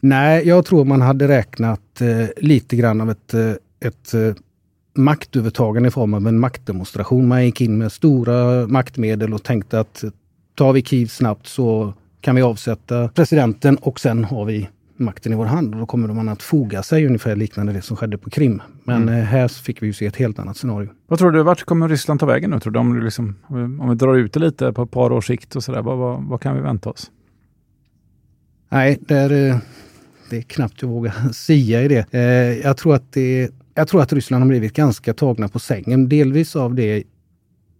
Nej, 0.00 0.48
jag 0.48 0.64
tror 0.64 0.84
man 0.84 1.00
hade 1.00 1.28
räknat 1.28 2.00
eh, 2.00 2.28
lite 2.36 2.76
grann 2.76 3.00
av 3.00 3.10
ett, 3.10 3.34
eh, 3.34 3.52
ett 3.80 4.14
eh, 4.14 4.34
maktövertagande 4.98 5.88
i 5.88 5.90
form 5.90 6.14
av 6.14 6.28
en 6.28 6.38
maktdemonstration. 6.38 7.28
Man 7.28 7.44
gick 7.44 7.60
in 7.60 7.78
med 7.78 7.92
stora 7.92 8.66
maktmedel 8.66 9.34
och 9.34 9.42
tänkte 9.42 9.80
att 9.80 10.04
tar 10.54 10.72
vi 10.72 10.82
Kiev 10.82 11.06
snabbt 11.06 11.46
så 11.46 11.94
kan 12.20 12.36
vi 12.36 12.42
avsätta 12.42 13.08
presidenten 13.08 13.76
och 13.76 14.00
sen 14.00 14.24
har 14.24 14.44
vi 14.44 14.68
makten 14.96 15.32
i 15.32 15.36
vår 15.36 15.44
hand. 15.46 15.74
Och 15.74 15.80
då 15.80 15.86
kommer 15.86 16.08
man 16.08 16.28
att 16.28 16.42
foga 16.42 16.82
sig 16.82 17.06
ungefär 17.06 17.36
liknande 17.36 17.72
det 17.72 17.82
som 17.82 17.96
skedde 17.96 18.18
på 18.18 18.30
Krim. 18.30 18.62
Men 18.84 19.02
mm. 19.02 19.14
Eh, 19.14 19.24
här 19.24 19.48
fick 19.48 19.82
vi 19.82 19.86
ju 19.86 19.92
se 19.92 20.06
ett 20.06 20.16
helt 20.16 20.38
annat 20.38 20.56
scenario. 20.56 20.88
Vad 21.06 21.18
tror 21.18 21.32
du, 21.32 21.42
vart 21.42 21.64
kommer 21.64 21.88
Ryssland 21.88 22.20
ta 22.20 22.26
vägen 22.26 22.50
nu? 22.50 22.60
Tror 22.60 22.72
du? 22.72 22.78
Om, 22.78 23.02
liksom, 23.02 23.36
om 23.80 23.88
vi 23.88 23.94
drar 23.94 24.16
ut 24.16 24.32
det 24.32 24.40
lite 24.40 24.72
på 24.72 24.82
ett 24.82 24.90
par 24.90 25.12
års 25.12 25.26
sikt 25.26 25.56
och 25.56 25.64
sådär, 25.64 25.82
vad, 25.82 25.98
vad, 25.98 26.22
vad 26.22 26.40
kan 26.40 26.54
vi 26.54 26.60
vänta 26.60 26.90
oss? 26.90 27.10
Nej, 28.68 28.98
det 29.00 29.14
är, 29.14 29.50
eh, 29.50 29.56
det 30.30 30.36
är 30.36 30.42
knappt 30.42 30.82
jag 30.82 30.88
vågar 30.88 31.12
sia 31.32 31.82
i 31.82 31.88
det. 31.88 32.14
Eh, 32.14 32.58
jag 32.66 32.76
tror 32.76 32.94
att 32.94 33.12
det 33.12 33.50
jag 33.78 33.88
tror 33.88 34.02
att 34.02 34.12
Ryssland 34.12 34.42
har 34.42 34.48
blivit 34.48 34.72
ganska 34.72 35.14
tagna 35.14 35.48
på 35.48 35.58
sängen. 35.58 36.08
Delvis 36.08 36.56
av 36.56 36.74
det 36.74 37.02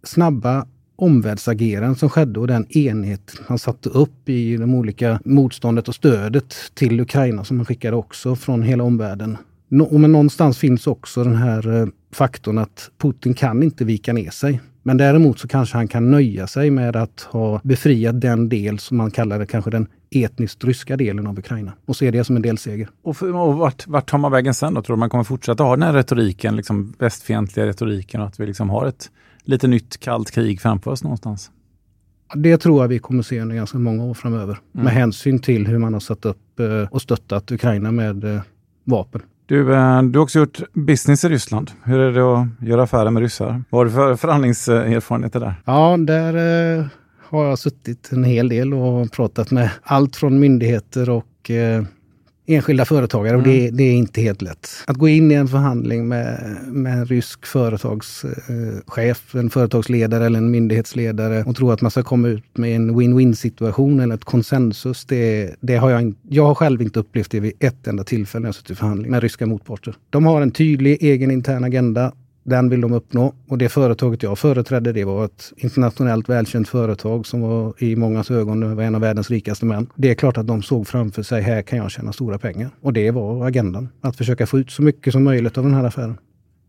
snabba 0.02 0.66
omvärldsagerande 0.96 1.98
som 1.98 2.10
skedde 2.10 2.40
och 2.40 2.46
den 2.46 2.66
enhet 2.76 3.40
man 3.48 3.58
satte 3.58 3.88
upp 3.88 4.28
i 4.28 4.56
de 4.56 4.74
olika 4.74 5.20
motståndet 5.24 5.88
och 5.88 5.94
stödet 5.94 6.54
till 6.74 7.00
Ukraina 7.00 7.44
som 7.44 7.56
man 7.56 7.66
skickade 7.66 7.96
också 7.96 8.36
från 8.36 8.62
hela 8.62 8.84
omvärlden. 8.84 9.36
men 9.68 10.12
någonstans 10.12 10.58
finns 10.58 10.86
också 10.86 11.24
den 11.24 11.36
här 11.36 11.80
eh, 11.80 11.88
faktorn 12.12 12.58
att 12.58 12.90
Putin 12.98 13.34
kan 13.34 13.62
inte 13.62 13.84
vika 13.84 14.12
ner 14.12 14.30
sig. 14.30 14.60
Men 14.82 14.96
däremot 14.96 15.38
så 15.38 15.48
kanske 15.48 15.76
han 15.76 15.88
kan 15.88 16.10
nöja 16.10 16.46
sig 16.46 16.70
med 16.70 16.96
att 16.96 17.20
ha 17.20 17.60
befriat 17.64 18.20
den 18.20 18.48
del 18.48 18.78
som 18.78 18.96
man 18.96 19.10
kallar 19.10 19.38
det 19.38 19.46
kanske 19.46 19.70
den 19.70 19.86
etniskt 20.10 20.64
ryska 20.64 20.96
delen 20.96 21.26
av 21.26 21.38
Ukraina 21.38 21.72
och 21.86 21.96
se 21.96 22.10
det 22.10 22.24
som 22.24 22.36
en 22.36 22.42
delseger. 22.42 22.88
Och, 23.02 23.16
för, 23.16 23.36
och 23.36 23.54
vart, 23.54 23.86
vart 23.86 24.10
tar 24.10 24.18
man 24.18 24.32
vägen 24.32 24.54
sen 24.54 24.74
då? 24.74 24.82
Tror 24.82 24.96
du 24.96 25.00
man 25.00 25.10
kommer 25.10 25.24
fortsätta 25.24 25.62
ha 25.62 25.76
den 25.76 25.82
här 25.82 25.92
retoriken, 25.92 26.56
liksom 26.56 26.94
västfientliga 26.98 27.66
retoriken 27.66 28.20
och 28.20 28.26
att 28.26 28.40
vi 28.40 28.46
liksom 28.46 28.70
har 28.70 28.86
ett 28.86 29.10
lite 29.42 29.68
nytt 29.68 30.00
kallt 30.00 30.30
krig 30.30 30.60
framför 30.60 30.90
oss 30.90 31.02
någonstans? 31.02 31.50
Det 32.34 32.58
tror 32.58 32.82
jag 32.82 32.88
vi 32.88 32.98
kommer 32.98 33.22
se 33.22 33.40
under 33.40 33.56
ganska 33.56 33.78
många 33.78 34.04
år 34.04 34.14
framöver 34.14 34.58
mm. 34.74 34.84
med 34.84 34.92
hänsyn 34.92 35.38
till 35.38 35.66
hur 35.66 35.78
man 35.78 35.92
har 35.92 36.00
satt 36.00 36.24
upp 36.24 36.60
eh, 36.60 36.88
och 36.90 37.02
stöttat 37.02 37.52
Ukraina 37.52 37.92
med 37.92 38.24
eh, 38.24 38.40
vapen. 38.84 39.22
Du, 39.46 39.74
eh, 39.74 40.02
du 40.02 40.18
har 40.18 40.24
också 40.24 40.38
gjort 40.38 40.58
business 40.72 41.24
i 41.24 41.28
Ryssland. 41.28 41.70
Hur 41.84 42.00
är 42.00 42.12
det 42.12 42.40
att 42.40 42.68
göra 42.68 42.82
affärer 42.82 43.10
med 43.10 43.22
ryssar? 43.22 43.62
Vad 43.70 43.78
har 43.78 43.84
du 43.84 43.90
för 43.90 44.16
förhandlingserfarenheter 44.16 45.40
där? 45.40 45.54
Ja, 45.64 45.96
där 45.96 46.88
har 47.30 47.44
jag 47.44 47.58
suttit 47.58 48.12
en 48.12 48.24
hel 48.24 48.48
del 48.48 48.74
och 48.74 49.12
pratat 49.12 49.50
med 49.50 49.70
allt 49.82 50.16
från 50.16 50.40
myndigheter 50.40 51.10
och 51.10 51.50
eh, 51.50 51.82
enskilda 52.46 52.84
företagare 52.84 53.36
och 53.36 53.42
det, 53.42 53.60
mm. 53.60 53.76
det, 53.76 53.82
är 53.82 53.92
inte 53.92 54.20
helt 54.20 54.42
lätt. 54.42 54.68
Att 54.86 54.96
gå 54.96 55.08
in 55.08 55.30
i 55.30 55.34
en 55.34 55.48
förhandling 55.48 56.08
med, 56.08 56.56
med 56.66 56.92
en 56.92 57.06
rysk 57.06 57.46
företagschef, 57.46 59.34
en 59.34 59.50
företagsledare 59.50 60.26
eller 60.26 60.38
en 60.38 60.50
myndighetsledare 60.50 61.44
och 61.44 61.56
tro 61.56 61.70
att 61.70 61.80
man 61.80 61.90
ska 61.90 62.02
komma 62.02 62.28
ut 62.28 62.58
med 62.58 62.76
en 62.76 63.00
win-win 63.00 63.34
situation 63.34 64.00
eller 64.00 64.14
ett 64.14 64.24
konsensus. 64.24 65.04
Det, 65.04 65.54
det 65.60 65.76
har 65.76 65.90
jag, 65.90 66.14
jag 66.28 66.44
har 66.44 66.54
själv 66.54 66.82
inte 66.82 67.00
upplevt 67.00 67.30
det 67.30 67.40
vid 67.40 67.52
ett 67.60 67.86
enda 67.86 68.04
tillfälle 68.04 68.42
när 68.42 68.48
jag 68.48 68.54
suttit 68.54 68.70
i 68.70 68.74
förhandling 68.74 69.10
med 69.10 69.22
ryska 69.22 69.46
motparter. 69.46 69.94
De 70.10 70.26
har 70.26 70.42
en 70.42 70.50
tydlig 70.50 70.98
egen 71.00 71.30
intern 71.30 71.64
agenda 71.64 72.12
den 72.48 72.68
vill 72.68 72.80
de 72.80 72.92
uppnå. 72.92 73.34
Och 73.48 73.58
det 73.58 73.68
företaget 73.68 74.22
jag 74.22 74.38
företrädde 74.38 74.92
det 74.92 75.04
var 75.04 75.24
ett 75.24 75.52
internationellt 75.56 76.28
välkänt 76.28 76.68
företag 76.68 77.26
som 77.26 77.40
var 77.40 77.82
i 77.82 77.96
mångas 77.96 78.30
ögon 78.30 78.76
var 78.76 78.82
en 78.82 78.94
av 78.94 79.00
världens 79.00 79.30
rikaste 79.30 79.66
män. 79.66 79.86
Det 79.94 80.10
är 80.10 80.14
klart 80.14 80.38
att 80.38 80.46
de 80.46 80.62
såg 80.62 80.86
framför 80.86 81.22
sig, 81.22 81.42
här 81.42 81.62
kan 81.62 81.78
jag 81.78 81.90
tjäna 81.90 82.12
stora 82.12 82.38
pengar. 82.38 82.70
Och 82.80 82.92
det 82.92 83.10
var 83.10 83.46
agendan. 83.46 83.88
Att 84.00 84.16
försöka 84.16 84.46
få 84.46 84.58
ut 84.58 84.70
så 84.70 84.82
mycket 84.82 85.12
som 85.12 85.24
möjligt 85.24 85.58
av 85.58 85.64
den 85.64 85.74
här 85.74 85.84
affären. 85.84 86.18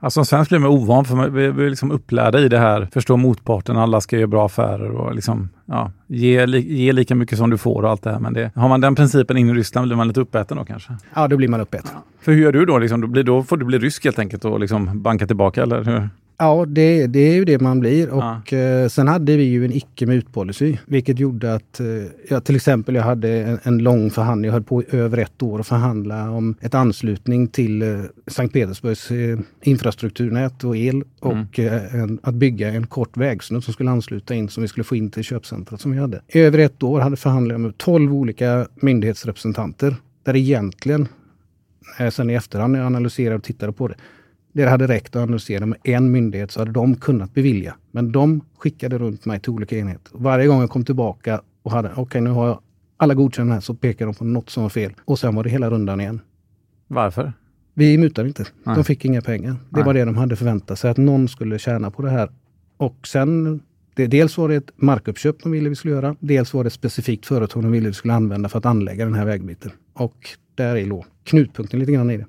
Alltså 0.01 0.17
som 0.17 0.25
svensk 0.25 0.49
blir 0.49 0.59
man 0.59 0.69
ovan 0.69 1.05
för 1.05 1.29
vi, 1.29 1.51
vi 1.51 1.65
är 1.65 1.69
liksom 1.69 1.91
upplärda 1.91 2.39
i 2.39 2.49
det 2.49 2.57
här, 2.57 2.87
förstå 2.93 3.17
motparten, 3.17 3.77
alla 3.77 4.01
ska 4.01 4.17
göra 4.17 4.27
bra 4.27 4.45
affärer 4.45 4.91
och 4.91 5.15
liksom, 5.15 5.49
ja, 5.65 5.91
ge, 6.07 6.45
ge 6.45 6.91
lika 6.91 7.15
mycket 7.15 7.37
som 7.37 7.49
du 7.49 7.57
får 7.57 7.83
och 7.83 7.89
allt 7.89 8.03
det 8.03 8.11
här. 8.11 8.19
Men 8.19 8.33
det, 8.33 8.51
har 8.55 8.69
man 8.69 8.81
den 8.81 8.95
principen 8.95 9.37
in 9.37 9.49
i 9.49 9.53
Ryssland 9.53 9.87
blir 9.87 9.97
man 9.97 10.07
lite 10.07 10.21
uppäten 10.21 10.57
då 10.57 10.65
kanske? 10.65 10.97
Ja, 11.13 11.27
då 11.27 11.37
blir 11.37 11.47
man 11.47 11.61
uppäten. 11.61 11.91
För 12.21 12.31
hur 12.31 12.41
gör 12.41 12.51
du 12.51 12.65
då? 12.65 12.77
Liksom, 12.77 13.01
då, 13.01 13.07
blir, 13.07 13.23
då 13.23 13.43
får 13.43 13.57
du 13.57 13.65
bli 13.65 13.79
rysk 13.79 14.05
helt 14.05 14.19
enkelt 14.19 14.45
och 14.45 14.59
liksom 14.59 15.01
banka 15.01 15.27
tillbaka 15.27 15.63
eller 15.63 15.83
hur? 15.83 16.09
Ja, 16.41 16.65
det, 16.65 17.07
det 17.07 17.19
är 17.19 17.33
ju 17.33 17.45
det 17.45 17.61
man 17.61 17.79
blir. 17.79 18.09
Och 18.09 18.53
ja. 18.53 18.89
sen 18.89 19.07
hade 19.07 19.37
vi 19.37 19.43
ju 19.43 19.65
en 19.65 19.71
icke 19.71 20.05
mutpolicy, 20.05 20.77
vilket 20.85 21.19
gjorde 21.19 21.53
att, 21.53 21.81
ja, 22.29 22.41
till 22.41 22.55
exempel 22.55 22.95
jag 22.95 23.03
hade 23.03 23.29
en, 23.29 23.59
en, 23.63 23.77
lång 23.77 24.11
förhandling, 24.11 24.47
jag 24.47 24.53
höll 24.53 24.63
på 24.63 24.83
i 24.83 24.85
över 24.91 25.17
ett 25.17 25.43
år 25.43 25.59
att 25.59 25.67
förhandla 25.67 26.31
om 26.31 26.55
ett 26.61 26.75
anslutning 26.75 27.47
till 27.47 28.03
Sankt 28.27 28.53
Petersburgs 28.53 29.09
infrastrukturnät 29.61 30.63
och 30.63 30.77
el 30.77 31.03
och 31.19 31.59
mm. 31.59 32.03
en, 32.03 32.19
att 32.23 32.35
bygga 32.35 32.69
en 32.69 32.87
kort 32.87 33.17
vägsnutt 33.17 33.63
som 33.63 33.73
skulle 33.73 33.91
ansluta 33.91 34.35
in 34.35 34.49
som 34.49 34.61
vi 34.61 34.67
skulle 34.67 34.83
få 34.83 34.95
in 34.95 35.11
till 35.11 35.23
köpcentret 35.23 35.81
som 35.81 35.91
vi 35.91 35.97
hade. 35.97 36.21
I 36.27 36.39
över 36.39 36.59
ett 36.59 36.83
år 36.83 36.99
hade 36.99 37.17
förhandlingar 37.17 37.57
med 37.57 37.77
12 37.77 38.13
olika 38.13 38.67
myndighetsrepresentanter 38.75 39.95
där 40.23 40.35
egentligen, 40.35 41.07
sen 42.11 42.29
i 42.29 42.33
efterhand 42.33 42.73
när 42.73 42.79
jag 42.79 42.85
analyserade 42.85 43.35
och 43.35 43.43
tittade 43.43 43.73
på 43.73 43.87
det, 43.87 43.95
det 44.53 44.65
hade 44.65 44.87
räckt 44.87 45.15
att 45.15 45.23
analysera 45.23 45.65
med 45.65 45.77
en 45.83 46.11
myndighet 46.11 46.51
så 46.51 46.59
hade 46.59 46.71
de 46.71 46.95
kunnat 46.95 47.33
bevilja. 47.33 47.75
Men 47.91 48.11
de 48.11 48.41
skickade 48.57 48.97
runt 48.97 49.25
mig 49.25 49.39
till 49.39 49.51
olika 49.51 49.77
enheter. 49.77 50.11
Varje 50.13 50.47
gång 50.47 50.59
jag 50.61 50.69
kom 50.69 50.85
tillbaka 50.85 51.41
och 51.63 51.71
hade, 51.71 51.89
okej 51.89 52.01
okay, 52.01 52.21
nu 52.21 52.29
har 52.29 52.47
jag 52.47 52.59
alla 52.97 53.13
godkända 53.13 53.53
här, 53.53 53.61
så 53.61 53.73
pekade 53.73 54.11
de 54.11 54.15
på 54.15 54.25
något 54.25 54.49
som 54.49 54.63
var 54.63 54.69
fel. 54.69 54.91
Och 55.05 55.19
sen 55.19 55.35
var 55.35 55.43
det 55.43 55.49
hela 55.49 55.69
rundan 55.69 56.01
igen. 56.01 56.21
Varför? 56.87 57.33
Vi 57.73 57.97
mutade 57.97 58.27
inte. 58.27 58.45
Nej. 58.63 58.75
De 58.75 58.83
fick 58.83 59.05
inga 59.05 59.21
pengar. 59.21 59.51
Det 59.51 59.57
Nej. 59.69 59.83
var 59.83 59.93
det 59.93 60.05
de 60.05 60.17
hade 60.17 60.35
förväntat 60.35 60.79
sig, 60.79 60.91
att 60.91 60.97
någon 60.97 61.27
skulle 61.27 61.59
tjäna 61.59 61.91
på 61.91 62.01
det 62.01 62.09
här. 62.09 62.29
Och 62.77 63.07
sen, 63.07 63.59
det, 63.95 64.07
dels 64.07 64.37
var 64.37 64.49
det 64.49 64.55
ett 64.55 64.71
markuppköp 64.75 65.43
de 65.43 65.51
ville 65.51 65.69
vi 65.69 65.75
skulle 65.75 65.93
göra. 65.93 66.15
Dels 66.19 66.53
var 66.53 66.63
det 66.63 66.67
ett 66.67 66.73
specifikt 66.73 67.25
företag 67.25 67.63
de 67.63 67.71
ville 67.71 67.87
vi 67.87 67.93
skulle 67.93 68.13
använda 68.13 68.49
för 68.49 68.57
att 68.57 68.65
anlägga 68.65 69.05
den 69.05 69.13
här 69.13 69.25
vägbiten. 69.25 69.71
Och 69.93 70.29
där 70.55 70.75
är 70.75 70.85
låg 70.85 71.05
knutpunkten 71.23 71.79
lite 71.79 71.91
grann 71.91 72.11
i 72.11 72.17
det. 72.17 72.25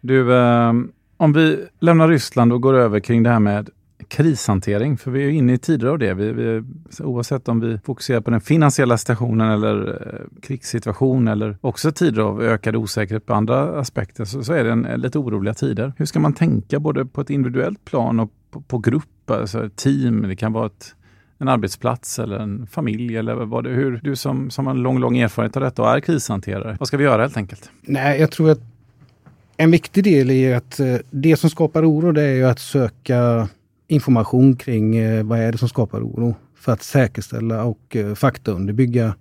Du, 0.00 0.34
eh, 0.34 0.72
om 1.16 1.32
vi 1.32 1.66
lämnar 1.80 2.08
Ryssland 2.08 2.52
och 2.52 2.60
går 2.60 2.74
över 2.74 3.00
kring 3.00 3.22
det 3.22 3.30
här 3.30 3.40
med 3.40 3.70
krishantering, 4.08 4.98
för 4.98 5.10
vi 5.10 5.24
är 5.24 5.28
inne 5.28 5.52
i 5.52 5.58
tider 5.58 5.86
av 5.86 5.98
det. 5.98 6.14
Vi, 6.14 6.32
vi, 6.32 6.62
oavsett 7.00 7.48
om 7.48 7.60
vi 7.60 7.78
fokuserar 7.78 8.20
på 8.20 8.30
den 8.30 8.40
finansiella 8.40 8.98
situationen 8.98 9.50
eller 9.50 9.88
eh, 9.88 10.40
krigssituation 10.42 11.28
eller 11.28 11.58
också 11.60 11.92
tider 11.92 12.22
av 12.22 12.42
ökad 12.42 12.76
osäkerhet 12.76 13.26
på 13.26 13.34
andra 13.34 13.80
aspekter, 13.80 14.24
så, 14.24 14.44
så 14.44 14.52
är 14.52 14.64
det 14.64 14.72
en, 14.72 14.84
en, 14.84 15.00
lite 15.00 15.18
oroliga 15.18 15.54
tider. 15.54 15.92
Hur 15.96 16.06
ska 16.06 16.20
man 16.20 16.32
tänka 16.32 16.80
både 16.80 17.06
på 17.06 17.20
ett 17.20 17.30
individuellt 17.30 17.84
plan 17.84 18.20
och 18.20 18.32
på, 18.50 18.60
på 18.60 18.78
grupp, 18.78 19.30
alltså 19.30 19.68
team, 19.76 20.22
det 20.22 20.36
kan 20.36 20.52
vara 20.52 20.66
ett 20.66 20.94
en 21.40 21.48
arbetsplats 21.48 22.18
eller 22.18 22.38
en 22.38 22.66
familj 22.66 23.16
eller 23.16 23.34
vad 23.34 23.64
det, 23.64 23.70
hur 23.70 24.00
du 24.02 24.16
som, 24.16 24.50
som 24.50 24.66
har 24.66 24.74
en 24.74 24.82
lång, 24.82 24.98
lång 24.98 25.18
erfarenhet 25.18 25.56
av 25.56 25.62
detta 25.62 25.82
och 25.82 25.88
är 25.88 26.00
krishanterare, 26.00 26.76
vad 26.78 26.88
ska 26.88 26.96
vi 26.96 27.04
göra 27.04 27.22
helt 27.22 27.36
enkelt? 27.36 27.70
Nej, 27.82 28.20
jag 28.20 28.30
tror 28.30 28.50
att 28.50 28.60
en 29.60 29.70
viktig 29.70 30.04
del 30.04 30.30
är 30.30 30.56
att 30.56 30.80
eh, 30.80 30.96
det 31.10 31.36
som 31.36 31.50
skapar 31.50 31.90
oro 31.90 32.12
det 32.12 32.22
är 32.22 32.34
ju 32.34 32.44
att 32.44 32.58
söka 32.58 33.48
information 33.88 34.56
kring 34.56 34.96
eh, 34.96 35.24
vad 35.24 35.38
är 35.38 35.52
det 35.52 35.58
som 35.58 35.68
skapar 35.68 36.00
oro 36.00 36.34
för 36.54 36.72
att 36.72 36.82
säkerställa 36.82 37.64
och 37.64 37.96
eh, 37.96 38.14
faktaunderbygga 38.14 39.14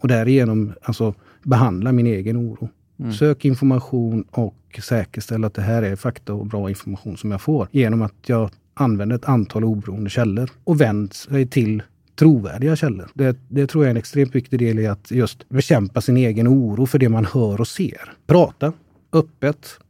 och 0.00 0.08
därigenom 0.08 0.72
alltså 0.82 1.14
behandla 1.42 1.92
min 1.92 2.06
egen 2.06 2.36
oro. 2.36 2.68
Mm. 3.00 3.12
Sök 3.12 3.44
information 3.44 4.24
och 4.30 4.80
säkerställa 4.82 5.46
att 5.46 5.54
det 5.54 5.62
här 5.62 5.82
är 5.82 5.96
fakta 5.96 6.34
och 6.34 6.46
bra 6.46 6.68
information 6.68 7.16
som 7.16 7.30
jag 7.30 7.40
får 7.40 7.68
genom 7.70 8.02
att 8.02 8.14
jag 8.26 8.50
använder 8.74 9.16
ett 9.16 9.24
antal 9.24 9.64
oberoende 9.64 10.10
källor 10.10 10.50
och 10.64 10.80
vänder 10.80 11.14
sig 11.14 11.46
till 11.46 11.82
trovärdiga 12.18 12.76
källor. 12.76 13.08
Det, 13.14 13.36
det, 13.48 13.66
tror 13.66 13.84
jag 13.84 13.88
är 13.88 13.90
en 13.90 13.96
extremt 13.96 14.34
viktig 14.34 14.58
del 14.58 14.78
i 14.78 14.86
att 14.86 15.10
just 15.10 15.48
bekämpa 15.48 16.00
sin 16.00 16.16
egen 16.16 16.48
oro 16.48 16.86
för 16.86 16.98
det 16.98 17.08
man 17.08 17.24
hör 17.24 17.60
och 17.60 17.68
ser. 17.68 18.12
Prata 18.26 18.72
öppet. 19.12 19.80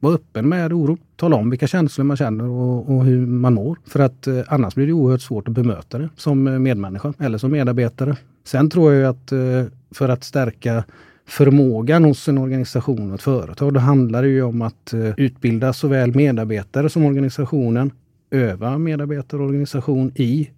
Var 0.00 0.12
öppen 0.12 0.48
med 0.48 0.72
oro. 0.72 0.98
Tala 1.16 1.36
om 1.36 1.50
vilka 1.50 1.66
känslor 1.66 2.04
man 2.04 2.16
känner 2.16 2.44
och, 2.44 2.96
och 2.96 3.04
hur 3.04 3.26
man 3.26 3.54
mår. 3.54 3.78
För 3.86 4.00
att 4.00 4.26
eh, 4.26 4.40
annars 4.48 4.74
blir 4.74 4.86
det 4.86 4.92
oerhört 4.92 5.22
svårt 5.22 5.48
att 5.48 5.54
bemöta 5.54 5.98
det 5.98 6.08
som 6.16 6.46
eh, 6.46 6.58
medmänniska 6.58 7.14
eller 7.18 7.38
som 7.38 7.52
medarbetare. 7.52 8.16
Sen 8.44 8.70
tror 8.70 8.92
jag 8.92 9.10
att 9.10 9.32
eh, 9.32 9.64
för 9.90 10.08
att 10.08 10.24
stärka 10.24 10.84
förmågan 11.26 12.04
hos 12.04 12.28
en 12.28 12.38
organisation 12.38 13.08
och 13.08 13.14
ett 13.14 13.22
företag, 13.22 13.74
då 13.74 13.80
handlar 13.80 14.22
det 14.22 14.28
ju 14.28 14.42
om 14.42 14.62
att 14.62 14.92
eh, 14.92 15.14
utbilda 15.16 15.72
såväl 15.72 16.14
medarbetare 16.14 16.88
som 16.88 17.04
organisationen, 17.04 17.90
öva 18.30 18.78
medarbetare 18.78 19.40
och 19.40 19.46
organisation 19.46 20.12
i 20.14 20.50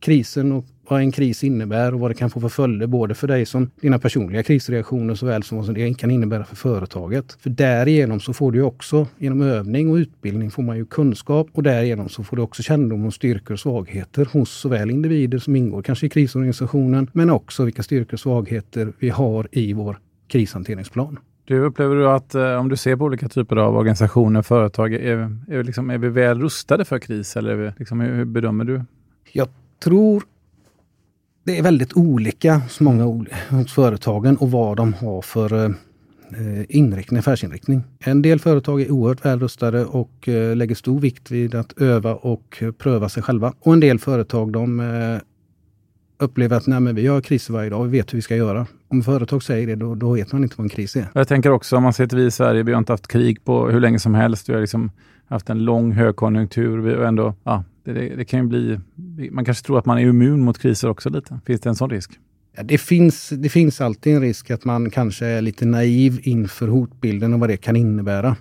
krisen 0.00 0.52
och 0.52 0.64
vad 0.88 1.00
en 1.00 1.12
kris 1.12 1.44
innebär 1.44 1.94
och 1.94 2.00
vad 2.00 2.10
det 2.10 2.14
kan 2.14 2.30
få 2.30 2.40
för 2.40 2.48
följder 2.48 2.86
både 2.86 3.14
för 3.14 3.28
dig 3.28 3.46
som 3.46 3.70
dina 3.80 3.98
personliga 3.98 4.42
krisreaktioner 4.42 5.14
såväl 5.14 5.42
som 5.42 5.58
vad 5.58 5.74
det 5.74 5.94
kan 5.94 6.10
innebära 6.10 6.44
för 6.44 6.56
företaget. 6.56 7.36
För 7.40 7.50
därigenom 7.50 8.20
så 8.20 8.32
får 8.32 8.52
du 8.52 8.62
också, 8.62 9.06
genom 9.18 9.42
övning 9.42 9.90
och 9.90 9.94
utbildning, 9.94 10.50
får 10.50 10.62
man 10.62 10.76
ju 10.76 10.86
kunskap 10.86 11.48
och 11.52 11.62
därigenom 11.62 12.08
så 12.08 12.24
får 12.24 12.36
du 12.36 12.42
också 12.42 12.62
kännedom 12.62 13.04
om 13.04 13.12
styrkor 13.12 13.52
och 13.52 13.60
svagheter 13.60 14.28
hos 14.32 14.50
såväl 14.50 14.90
individer 14.90 15.38
som 15.38 15.56
ingår 15.56 15.82
kanske 15.82 16.06
i 16.06 16.08
krisorganisationen, 16.08 17.10
men 17.12 17.30
också 17.30 17.64
vilka 17.64 17.82
styrkor 17.82 18.14
och 18.14 18.20
svagheter 18.20 18.92
vi 18.98 19.08
har 19.08 19.48
i 19.52 19.72
vår 19.72 19.98
krishanteringsplan. 20.28 21.18
Du 21.44 21.60
upplever 21.60 21.96
du 21.96 22.08
att 22.08 22.34
eh, 22.34 22.54
om 22.54 22.68
du 22.68 22.76
ser 22.76 22.96
på 22.96 23.04
olika 23.04 23.28
typer 23.28 23.56
av 23.56 23.76
organisationer, 23.76 24.42
företag, 24.42 24.94
är, 24.94 25.36
är, 25.48 25.62
liksom, 25.64 25.90
är 25.90 25.98
vi 25.98 26.08
väl 26.08 26.40
rustade 26.40 26.84
för 26.84 26.98
kris 26.98 27.36
eller 27.36 27.54
vi, 27.54 27.72
liksom, 27.76 28.00
hur 28.00 28.24
bedömer 28.24 28.64
du? 28.64 28.82
Jag 29.32 29.48
tror 29.84 30.22
det 31.46 31.58
är 31.58 31.62
väldigt 31.62 31.96
olika 31.96 32.54
hos 32.54 32.80
många 32.80 33.24
hos 33.50 33.72
företagen 33.72 34.36
och 34.36 34.50
vad 34.50 34.76
de 34.76 34.94
har 34.94 35.22
för 35.22 35.64
eh, 35.64 35.70
eh, 36.30 36.64
inriktning, 36.68 37.18
affärsinriktning. 37.18 37.82
En 37.98 38.22
del 38.22 38.38
företag 38.38 38.80
är 38.80 38.90
oerhört 38.90 39.24
välrustade 39.24 39.84
och 39.84 40.28
eh, 40.28 40.56
lägger 40.56 40.74
stor 40.74 41.00
vikt 41.00 41.30
vid 41.30 41.54
att 41.54 41.80
öva 41.80 42.14
och 42.14 42.62
pröva 42.78 43.08
sig 43.08 43.22
själva. 43.22 43.52
Och 43.60 43.72
en 43.72 43.80
del 43.80 43.98
företag 43.98 44.52
de 44.52 45.20
upplever 46.18 46.56
att 46.56 46.66
Nej, 46.66 46.80
men 46.80 46.94
vi 46.94 47.06
har 47.06 47.20
kriser 47.20 47.52
varje 47.52 47.70
dag, 47.70 47.84
vi 47.84 47.90
vet 47.90 48.12
hur 48.12 48.18
vi 48.18 48.22
ska 48.22 48.36
göra. 48.36 48.66
Om 48.88 49.02
företag 49.02 49.42
säger 49.42 49.66
det, 49.66 49.74
då, 49.74 49.94
då 49.94 50.12
vet 50.12 50.32
man 50.32 50.42
inte 50.42 50.54
vad 50.58 50.64
en 50.64 50.68
kris 50.68 50.96
är. 50.96 51.06
Jag 51.12 51.28
tänker 51.28 51.50
också, 51.50 51.76
om 51.76 51.82
man 51.82 51.92
ser 51.92 52.06
till 52.06 52.18
vi 52.18 52.24
i 52.24 52.30
Sverige, 52.30 52.62
vi 52.62 52.72
har 52.72 52.78
inte 52.78 52.92
haft 52.92 53.08
krig 53.08 53.44
på 53.44 53.68
hur 53.68 53.80
länge 53.80 53.98
som 53.98 54.14
helst. 54.14 54.48
Vi 54.48 54.52
har 54.54 54.60
liksom 54.60 54.90
haft 55.28 55.50
en 55.50 55.58
lång 55.58 55.92
högkonjunktur. 55.92 56.78
Vi 56.78 56.94
har 56.94 57.02
ändå, 57.02 57.34
ja, 57.44 57.64
det, 57.92 58.16
det, 58.16 58.24
kan 58.24 58.40
ju 58.40 58.46
bli... 58.46 58.78
Man 59.30 59.44
kanske 59.44 59.66
tror 59.66 59.78
att 59.78 59.86
man 59.86 59.98
är 59.98 60.02
immun 60.02 60.40
mot 60.40 60.58
kriser 60.58 60.88
också 60.88 61.10
lite. 61.10 61.40
Finns 61.46 61.60
det 61.60 61.68
en 61.68 61.76
sån 61.76 61.90
risk? 61.90 62.10
Ja, 62.56 62.62
det, 62.62 62.78
finns, 62.78 63.28
det 63.28 63.48
finns 63.48 63.80
alltid 63.80 64.14
en 64.14 64.20
risk 64.20 64.50
att 64.50 64.64
man 64.64 64.90
kanske 64.90 65.26
är 65.26 65.42
lite 65.42 65.66
naiv 65.66 66.20
inför 66.22 66.68
hotbilden 66.68 67.34
och 67.34 67.40
vad 67.40 67.48
det 67.48 67.56
kan 67.56 67.76
innebära. 67.76 68.36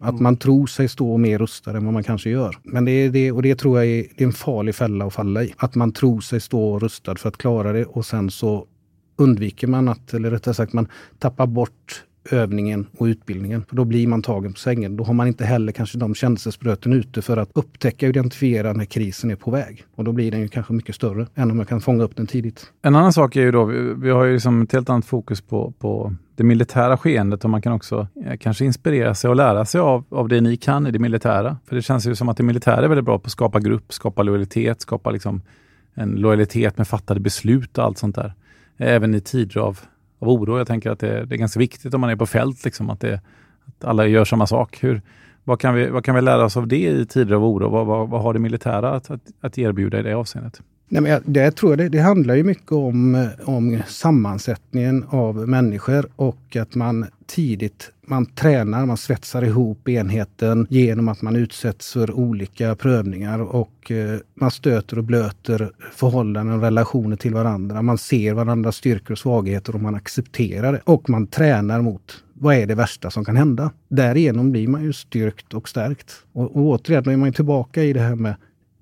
Att 0.00 0.10
mm. 0.10 0.22
man 0.22 0.36
tror 0.36 0.66
sig 0.66 0.88
stå 0.88 1.16
mer 1.16 1.38
rustad 1.38 1.76
än 1.76 1.84
vad 1.84 1.94
man 1.94 2.02
kanske 2.02 2.30
gör. 2.30 2.58
Men 2.62 2.84
det 2.84 2.90
är 2.90 3.10
det, 3.10 3.32
och 3.32 3.42
det 3.42 3.54
tror 3.54 3.78
jag 3.78 3.86
är, 3.86 4.06
det 4.16 4.24
är 4.24 4.26
en 4.26 4.32
farlig 4.32 4.74
fälla 4.74 5.04
att 5.04 5.14
falla 5.14 5.44
i. 5.44 5.54
Att 5.56 5.74
man 5.74 5.92
tror 5.92 6.20
sig 6.20 6.40
stå 6.40 6.78
rustad 6.78 7.16
för 7.16 7.28
att 7.28 7.36
klara 7.36 7.72
det 7.72 7.84
och 7.84 8.06
sen 8.06 8.30
så 8.30 8.66
undviker 9.16 9.66
man 9.66 9.88
att, 9.88 10.14
eller 10.14 10.30
rättare 10.30 10.54
sagt 10.54 10.72
man 10.72 10.88
tappar 11.18 11.46
bort 11.46 12.04
övningen 12.30 12.86
och 12.96 13.04
utbildningen. 13.04 13.64
För 13.68 13.76
då 13.76 13.84
blir 13.84 14.06
man 14.06 14.22
tagen 14.22 14.52
på 14.52 14.58
sängen. 14.58 14.96
Då 14.96 15.04
har 15.04 15.14
man 15.14 15.26
inte 15.26 15.44
heller 15.44 15.72
kanske 15.72 15.98
de 15.98 16.14
känselspröten 16.14 16.92
ute 16.92 17.22
för 17.22 17.36
att 17.36 17.50
upptäcka 17.54 18.06
och 18.06 18.10
identifiera 18.10 18.72
när 18.72 18.84
krisen 18.84 19.30
är 19.30 19.36
på 19.36 19.50
väg. 19.50 19.84
Och 19.94 20.04
då 20.04 20.12
blir 20.12 20.30
den 20.30 20.40
ju 20.40 20.48
kanske 20.48 20.72
mycket 20.72 20.94
större 20.94 21.26
än 21.34 21.50
om 21.50 21.58
jag 21.58 21.68
kan 21.68 21.80
fånga 21.80 22.04
upp 22.04 22.16
den 22.16 22.26
tidigt. 22.26 22.72
En 22.82 22.96
annan 22.96 23.12
sak 23.12 23.36
är 23.36 23.40
ju 23.40 23.50
då, 23.50 23.64
vi, 23.64 23.94
vi 23.96 24.10
har 24.10 24.24
ju 24.24 24.32
liksom 24.32 24.62
ett 24.62 24.72
helt 24.72 24.90
annat 24.90 25.06
fokus 25.06 25.40
på, 25.40 25.72
på 25.78 26.14
det 26.36 26.44
militära 26.44 26.96
skeendet 26.96 27.44
och 27.44 27.50
man 27.50 27.62
kan 27.62 27.72
också 27.72 28.08
eh, 28.26 28.36
kanske 28.36 28.64
inspirera 28.64 29.14
sig 29.14 29.30
och 29.30 29.36
lära 29.36 29.64
sig 29.64 29.80
av, 29.80 30.04
av 30.08 30.28
det 30.28 30.40
ni 30.40 30.56
kan 30.56 30.86
i 30.86 30.90
det 30.90 30.98
militära. 30.98 31.56
För 31.66 31.76
det 31.76 31.82
känns 31.82 32.06
ju 32.06 32.14
som 32.14 32.28
att 32.28 32.36
det 32.36 32.42
militära 32.42 32.84
är 32.84 32.88
väldigt 32.88 33.04
bra 33.04 33.18
på 33.18 33.26
att 33.26 33.32
skapa 33.32 33.60
grupp, 33.60 33.92
skapa 33.92 34.22
lojalitet, 34.22 34.80
skapa 34.80 35.10
liksom 35.10 35.42
en 35.94 36.10
lojalitet 36.10 36.78
med 36.78 36.88
fattade 36.88 37.20
beslut 37.20 37.78
och 37.78 37.84
allt 37.84 37.98
sånt 37.98 38.16
där. 38.16 38.34
Även 38.76 39.14
i 39.14 39.20
tider 39.20 39.60
av 39.60 39.80
av 40.18 40.28
oro. 40.28 40.58
Jag 40.58 40.66
tänker 40.66 40.90
att 40.90 40.98
det, 40.98 41.24
det, 41.24 41.34
är 41.34 41.38
ganska 41.38 41.60
viktigt 41.60 41.94
om 41.94 42.00
man 42.00 42.10
är 42.10 42.16
på 42.16 42.26
fält, 42.26 42.64
liksom, 42.64 42.90
att, 42.90 43.00
det, 43.00 43.20
att 43.64 43.84
alla 43.84 44.06
gör 44.06 44.24
samma 44.24 44.46
sak. 44.46 44.84
Hur, 44.84 45.02
vad, 45.44 45.60
kan 45.60 45.74
vi, 45.74 45.86
vad 45.86 46.04
kan 46.04 46.14
vi 46.14 46.20
lära 46.20 46.44
oss 46.44 46.56
av 46.56 46.68
det 46.68 46.88
i 46.88 47.06
tider 47.06 47.34
av 47.34 47.44
oro? 47.44 47.68
Vad, 47.68 47.86
vad, 47.86 48.08
vad 48.08 48.22
har 48.22 48.32
det 48.32 48.38
militära 48.38 48.90
att, 48.90 49.10
att, 49.10 49.20
att 49.40 49.58
erbjuda 49.58 49.98
i 49.98 50.02
det 50.02 50.14
avseendet? 50.14 50.62
Nej, 50.88 51.02
men 51.02 51.12
jag, 51.12 51.22
det 51.24 51.50
tror 51.50 51.72
jag 51.72 51.78
det, 51.78 51.88
det, 51.88 51.98
handlar 51.98 52.34
ju 52.34 52.44
mycket 52.44 52.72
om, 52.72 53.14
eh, 53.14 53.28
om 53.44 53.82
sammansättningen 53.86 55.04
av 55.08 55.48
människor 55.48 56.06
och 56.16 56.56
att 56.56 56.74
man 56.74 57.06
tidigt 57.26 57.90
man 58.08 58.26
tränar, 58.26 58.86
man 58.86 58.96
svetsar 58.96 59.44
ihop 59.44 59.88
enheten 59.88 60.66
genom 60.70 61.08
att 61.08 61.22
man 61.22 61.36
utsätts 61.36 61.92
för 61.92 62.12
olika 62.12 62.74
prövningar 62.74 63.40
och 63.40 63.90
eh, 63.90 64.18
man 64.34 64.50
stöter 64.50 64.98
och 64.98 65.04
blöter 65.04 65.70
förhållanden 65.92 66.56
och 66.56 66.62
relationer 66.62 67.16
till 67.16 67.34
varandra. 67.34 67.82
Man 67.82 67.98
ser 67.98 68.34
varandras 68.34 68.76
styrkor 68.76 69.12
och 69.12 69.18
svagheter 69.18 69.74
och 69.74 69.80
man 69.80 69.94
accepterar 69.94 70.72
det. 70.72 70.80
Och 70.84 71.10
man 71.10 71.26
tränar 71.26 71.80
mot 71.80 72.24
vad 72.32 72.54
är 72.54 72.66
det 72.66 72.74
värsta 72.74 73.10
som 73.10 73.24
kan 73.24 73.36
hända? 73.36 73.70
Därigenom 73.88 74.52
blir 74.52 74.68
man 74.68 74.82
ju 74.82 74.92
styrkt 74.92 75.54
och 75.54 75.68
stärkt. 75.68 76.12
Och, 76.32 76.56
och 76.56 76.62
återigen, 76.66 77.02
då 77.02 77.10
är 77.10 77.16
man 77.16 77.32
tillbaka 77.32 77.82
i 77.82 77.92
det 77.92 78.00
här 78.00 78.14
med 78.14 78.34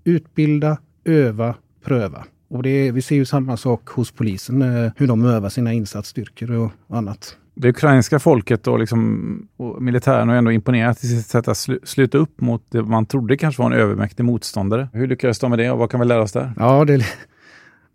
utbilda, 0.05 0.79
öva, 1.05 1.55
pröva. 1.85 2.25
Och 2.49 2.63
det, 2.63 2.91
vi 2.91 3.03
ser 3.03 3.17
ju 3.17 3.25
samma 3.25 3.57
sak 3.57 3.89
hos 3.89 4.11
polisen, 4.11 4.63
eh, 4.63 4.93
hur 4.97 5.07
de 5.07 5.25
övar 5.25 5.49
sina 5.49 5.73
insatsstyrkor 5.73 6.51
och 6.51 6.73
annat. 6.97 7.37
det 7.55 7.69
ukrainska 7.69 8.19
folket 8.19 8.67
och, 8.67 8.79
liksom, 8.79 9.49
och 9.57 9.83
militären 9.83 10.29
har 10.29 10.37
ändå 10.37 10.53
imponerat 10.53 11.05
i 11.05 11.07
sitt 11.07 11.27
sätt 11.27 11.49
att 11.49 11.57
sl 11.57 11.73
sluta 11.83 12.19
upp 12.19 12.41
mot 12.41 12.63
det 12.71 12.83
man 12.83 13.07
trodde 13.07 13.37
kanske 13.37 13.63
var 13.63 13.71
en 13.71 13.79
övermäktig 13.79 14.25
motståndare. 14.25 14.89
Hur 14.93 15.07
lyckades 15.07 15.39
de 15.39 15.51
med 15.51 15.59
det 15.59 15.71
och 15.71 15.79
vad 15.79 15.91
kan 15.91 16.01
vi 16.01 16.07
lära 16.07 16.23
oss 16.23 16.33
där? 16.33 16.53
Ja, 16.57 16.85
det, 16.85 17.07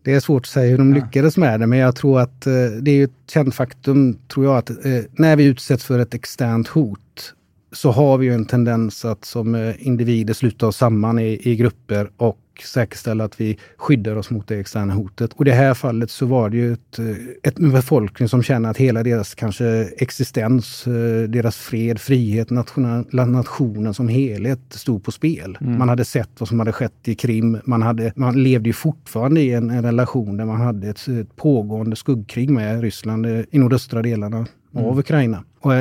det 0.04 0.14
är 0.14 0.20
svårt 0.20 0.42
att 0.42 0.48
säga 0.48 0.72
hur 0.72 0.78
de 0.78 0.94
lyckades 0.94 1.38
med 1.38 1.60
det, 1.60 1.68
men 1.68 1.80
jag 1.80 1.96
tror 1.96 2.20
att 2.20 2.48
eh, 2.48 2.54
det 2.82 2.92
är 2.92 3.04
ett 3.04 3.12
känt 3.32 3.56
faktum, 3.56 4.18
tror 4.28 4.46
jag, 4.46 4.58
att 4.58 4.70
eh, 4.70 5.02
när 5.12 5.36
vi 5.36 5.46
utsätts 5.46 5.86
för 5.86 6.00
ett 6.00 6.14
externt 6.14 6.68
hot 6.68 7.34
så 7.72 7.92
har 7.92 8.18
vi 8.18 8.26
ju 8.26 8.34
en 8.34 8.46
tendens 8.46 9.06
att 9.06 9.26
som 9.26 9.56
eh, 9.56 9.88
individer 9.88 10.34
sluta 10.34 10.68
oss 10.68 10.78
samman 10.78 11.20
i, 11.20 11.40
i 11.44 11.56
grupper 11.56 12.10
och 12.18 12.40
säkerställa 12.68 13.24
att 13.24 13.42
vi 13.42 13.58
skyddar 13.78 14.16
oss 14.16 14.30
mot 14.30 14.48
det 14.48 14.60
externa 14.60 14.94
hotet. 14.94 15.34
Och 15.34 15.42
i 15.42 15.50
det 15.50 15.56
här 15.56 15.74
fallet 15.74 16.12
så 16.12 16.26
var 16.26 16.50
det 16.50 16.58
ju 16.58 16.74
ett, 16.74 17.00
eh, 17.00 17.06
ett, 17.44 17.56
befolkning 17.56 18.30
som 18.30 18.44
känner 18.44 18.70
att 18.70 18.78
hela 18.78 19.04
deras 19.04 19.36
kanske 19.36 19.66
existens, 19.98 20.88
eh, 20.88 21.30
deras 21.30 21.58
fred, 21.58 22.00
frihet, 22.00 22.50
nationella 22.50 23.26
nationen 23.26 23.94
som 23.94 24.08
helhet 24.08 24.60
stod 24.70 25.04
på 25.04 25.12
spel. 25.12 25.58
Mm. 25.62 25.78
Man 25.78 25.90
hade 25.90 26.06
sett 26.06 26.30
vad 26.40 26.50
som 26.50 26.60
hade 26.60 26.72
skett 26.72 27.08
i 27.08 27.16
Krim. 27.16 27.58
Man, 27.66 27.82
hade, 27.82 28.14
man 28.16 28.44
levde 28.44 28.70
ju 28.70 28.74
fortfarande 28.74 29.42
i 29.42 29.54
en, 29.54 29.70
en 29.70 29.84
relation 29.84 30.38
där 30.38 30.46
man 30.46 30.62
hade 30.62 30.90
ett, 30.90 31.08
ett 31.08 31.36
pågående 31.36 31.96
skuggkrig 31.96 32.50
med 32.50 32.82
Ryssland 32.82 33.26
i 33.26 33.60
nordöstra 33.60 34.02
delarna 34.02 34.38
mm. 34.38 34.86
av 34.86 35.00
Ukraina. 35.00 35.44
Och 35.60 35.74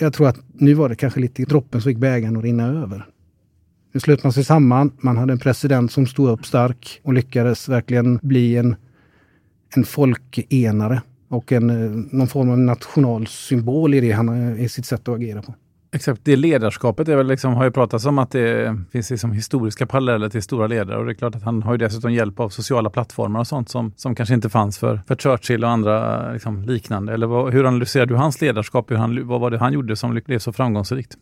jag 0.00 0.12
tror 0.12 0.28
att 0.28 0.38
nu 0.52 0.74
var 0.74 0.88
det 0.88 0.94
kanske 0.94 1.20
lite 1.20 1.42
droppen 1.42 1.80
som 1.80 1.90
fick 1.90 1.98
bägaren 1.98 2.36
att 2.36 2.44
rinna 2.44 2.66
över. 2.66 3.06
Nu 3.96 4.00
slöt 4.00 4.24
man 4.24 4.32
sig 4.32 4.44
samman. 4.44 4.92
Man 4.98 5.16
hade 5.16 5.32
en 5.32 5.38
president 5.38 5.92
som 5.92 6.06
stod 6.06 6.28
upp 6.28 6.46
stark 6.46 7.00
och 7.02 7.12
lyckades 7.12 7.68
verkligen 7.68 8.18
bli 8.22 8.56
en, 8.56 8.76
en 9.76 9.84
folkenare 9.84 11.02
och 11.28 11.52
en, 11.52 11.70
eh, 11.70 12.16
någon 12.16 12.26
form 12.26 12.50
av 12.50 12.58
nationalsymbol 12.58 13.94
i, 13.94 14.00
det 14.00 14.12
han, 14.12 14.28
eh, 14.28 14.64
i 14.64 14.68
sitt 14.68 14.86
sätt 14.86 15.08
att 15.08 15.14
agera 15.14 15.42
på. 15.42 15.54
Exakt, 15.92 16.20
det 16.24 16.36
ledarskapet 16.36 17.08
är 17.08 17.16
väl 17.16 17.26
liksom, 17.26 17.54
har 17.54 17.64
ju 17.64 17.70
pratats 17.70 18.06
om 18.06 18.18
att 18.18 18.30
det 18.30 18.76
finns 18.92 19.10
liksom 19.10 19.32
historiska 19.32 19.86
paralleller 19.86 20.28
till 20.28 20.42
stora 20.42 20.66
ledare 20.66 20.98
och 20.98 21.04
det 21.04 21.12
är 21.12 21.14
klart 21.14 21.34
att 21.34 21.42
han 21.42 21.62
har 21.62 21.72
ju 21.72 21.78
dessutom 21.78 22.12
hjälp 22.12 22.40
av 22.40 22.48
sociala 22.48 22.90
plattformar 22.90 23.40
och 23.40 23.46
sånt 23.46 23.68
som, 23.68 23.92
som 23.96 24.14
kanske 24.14 24.34
inte 24.34 24.48
fanns 24.48 24.78
för, 24.78 25.00
för 25.08 25.16
Churchill 25.16 25.64
och 25.64 25.70
andra 25.70 26.26
eh, 26.26 26.32
liksom, 26.32 26.62
liknande. 26.62 27.14
Eller 27.14 27.26
vad, 27.26 27.52
hur 27.52 27.64
analyserar 27.64 28.06
du 28.06 28.14
hans 28.14 28.40
ledarskap? 28.40 28.90
Hur 28.90 28.96
han, 28.96 29.26
vad 29.26 29.40
var 29.40 29.50
det 29.50 29.58
han 29.58 29.72
gjorde 29.72 29.96
som 29.96 30.20
blev 30.26 30.38
så 30.38 30.52
framgångsrikt? 30.52 31.16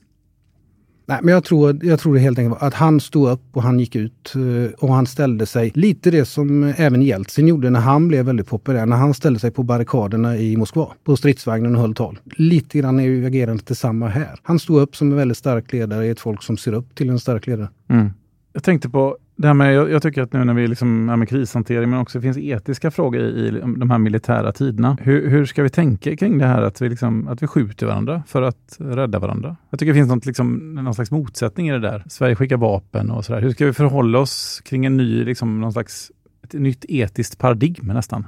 Nej, 1.07 1.19
men 1.23 1.35
jag 1.35 1.45
tror, 1.45 1.85
jag 1.85 2.01
tror 2.01 2.15
det 2.15 2.21
helt 2.21 2.39
enkelt 2.39 2.63
att 2.63 2.75
han 2.75 3.01
stod 3.01 3.29
upp 3.29 3.43
och 3.53 3.63
han 3.63 3.81
gick 3.81 3.97
ut 3.97 4.35
eh, 4.35 4.73
och 4.79 4.95
han 4.95 5.07
ställde 5.07 5.47
sig 5.47 5.73
lite 5.75 6.11
det 6.11 6.25
som 6.25 6.65
eh, 6.65 6.81
även 6.81 7.03
Jeltsin 7.03 7.49
gjorde 7.49 7.71
när 7.71 7.81
han 7.81 8.09
blev 8.09 8.25
väldigt 8.25 8.47
populär. 8.47 8.87
När 8.87 8.97
han 8.97 9.15
ställde 9.15 9.41
sig 9.41 9.51
på 9.51 9.63
barrikaderna 9.63 10.37
i 10.37 10.57
Moskva 10.57 10.93
på 11.05 11.17
stridsvagnen 11.17 11.75
och 11.75 11.81
höll 11.81 11.95
tal. 11.95 12.19
Lite 12.37 12.79
grann 12.79 13.01
är 13.01 13.05
ju 13.05 13.27
agerandet 13.27 13.67
detsamma 13.67 14.09
här. 14.09 14.39
Han 14.43 14.59
stod 14.59 14.81
upp 14.81 14.97
som 14.97 15.11
en 15.11 15.17
väldigt 15.17 15.39
stark 15.39 15.73
ledare 15.73 16.07
i 16.07 16.11
ett 16.11 16.21
folk 16.21 16.43
som 16.43 16.57
ser 16.57 16.73
upp 16.73 16.95
till 16.95 17.11
en 17.11 17.19
stark 17.19 17.47
ledare. 17.47 17.69
Mm. 17.89 18.11
Jag 18.53 18.63
tänkte 18.63 18.89
på 18.89 19.17
det 19.37 19.47
här 19.47 19.55
med, 19.55 19.75
jag, 19.75 19.91
jag, 19.91 20.03
tycker 20.03 20.23
att 20.23 20.33
nu 20.33 20.45
när 20.45 20.55
vi 20.55 20.67
liksom 20.67 21.09
är 21.09 21.17
med 21.17 21.29
krishantering, 21.29 21.91
men 21.91 22.01
också 22.01 22.21
finns 22.21 22.39
etiska 22.39 22.91
frågor 22.91 23.21
i, 23.21 23.47
i 23.47 23.51
de 23.51 23.91
här 23.91 23.99
militära 23.99 24.53
tiderna. 24.53 24.97
Hur, 25.01 25.29
hur, 25.31 25.47
ska 25.47 25.63
vi 25.63 25.69
tänka 25.69 26.17
kring 26.17 26.39
det 26.39 26.47
här 26.47 26.63
att 26.63 26.83
vi, 26.83 26.89
liksom, 26.89 27.29
att 27.29 27.43
vi 27.43 27.47
skjuter 27.47 27.87
varandra 27.87 28.23
för 28.27 28.43
att 28.43 28.77
rädda 28.79 29.19
varandra? 29.19 29.57
Jag 29.71 29.79
tycker 29.79 29.93
det 29.93 29.99
finns 29.99 30.09
något, 30.09 30.27
liksom, 30.27 30.75
någon 30.75 30.95
slags 30.95 31.11
motsättning 31.11 31.69
i 31.69 31.73
det 31.73 31.79
där. 31.79 32.05
Sverige 32.09 32.37
skickar 32.37 32.57
vapen 32.57 33.11
och 33.11 33.25
sådär. 33.25 33.41
Hur 33.41 33.51
ska 33.51 33.67
vi 33.67 33.73
förhålla 33.73 34.19
oss 34.19 34.63
kring 34.65 34.87
en 34.87 34.97
ny, 34.97 35.25
liksom, 35.25 35.61
någon 35.61 35.73
slags, 35.73 36.13
ett 36.45 36.53
nytt 36.53 36.85
etiskt 36.89 37.39
paradigm 37.39 37.87
nästan? 37.87 38.27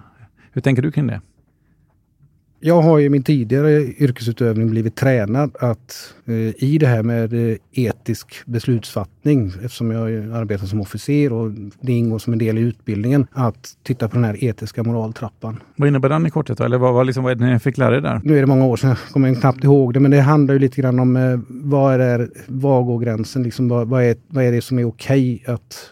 Hur 0.53 0.63
tänker 0.63 0.83
du 0.83 0.93
kring 0.93 1.07
det? 1.07 1.21
Jag 2.61 2.83
har 2.83 3.01
i 3.01 3.09
min 3.09 3.23
tidigare 3.23 3.83
yrkesutövning 3.83 4.71
blivit 4.71 4.97
tränad 4.97 5.57
att 5.61 6.15
eh, 6.27 6.65
i 6.65 6.79
det 6.81 6.87
här 6.87 7.03
med 7.03 7.51
eh, 7.51 7.57
etisk 7.73 8.43
beslutsfattning, 8.47 9.53
eftersom 9.65 9.91
jag 9.91 10.33
arbetar 10.33 10.67
som 10.67 10.81
officer 10.81 11.33
och 11.33 11.51
det 11.81 11.93
ingår 11.93 12.19
som 12.19 12.33
en 12.33 12.39
del 12.39 12.59
i 12.59 12.61
utbildningen, 12.61 13.27
att 13.33 13.77
titta 13.83 14.09
på 14.09 14.15
den 14.15 14.25
här 14.25 14.45
etiska 14.45 14.83
moraltrappan. 14.83 15.63
Vad 15.77 15.89
innebär 15.89 16.09
den 16.09 16.27
i 16.27 16.31
korthet? 16.31 16.61
Eller 16.61 16.79
vad, 16.79 16.95
vad, 16.95 17.07
liksom, 17.07 17.25
vad 17.25 17.33
är 17.33 17.35
det 17.35 17.53
ni 17.53 17.59
fick 17.59 17.79
lära 17.79 17.97
er 17.97 18.01
där? 18.01 18.21
Nu 18.25 18.37
är 18.37 18.41
det 18.41 18.47
många 18.47 18.67
år 18.67 18.77
sedan, 18.77 18.91
jag 18.91 18.99
kommer 18.99 19.35
knappt 19.35 19.65
ihåg 19.65 19.95
det, 19.95 20.01
men 20.01 20.11
det 20.11 20.21
handlar 20.21 20.55
ju 20.55 20.61
lite 20.61 20.81
grann 20.81 21.01
om 21.01 21.17
eh, 21.17 21.39
vad 21.49 22.01
är 22.01 22.31
var 22.47 22.83
går 22.83 22.99
gränsen? 22.99 23.43
Liksom, 23.43 23.69
vad, 23.69 23.89
vad, 23.89 24.03
är, 24.03 24.17
vad 24.29 24.45
är 24.45 24.53
det 24.53 24.63
som 24.63 24.79
är 24.79 24.85
okej 24.85 25.41
okay 25.43 25.55
att 25.55 25.91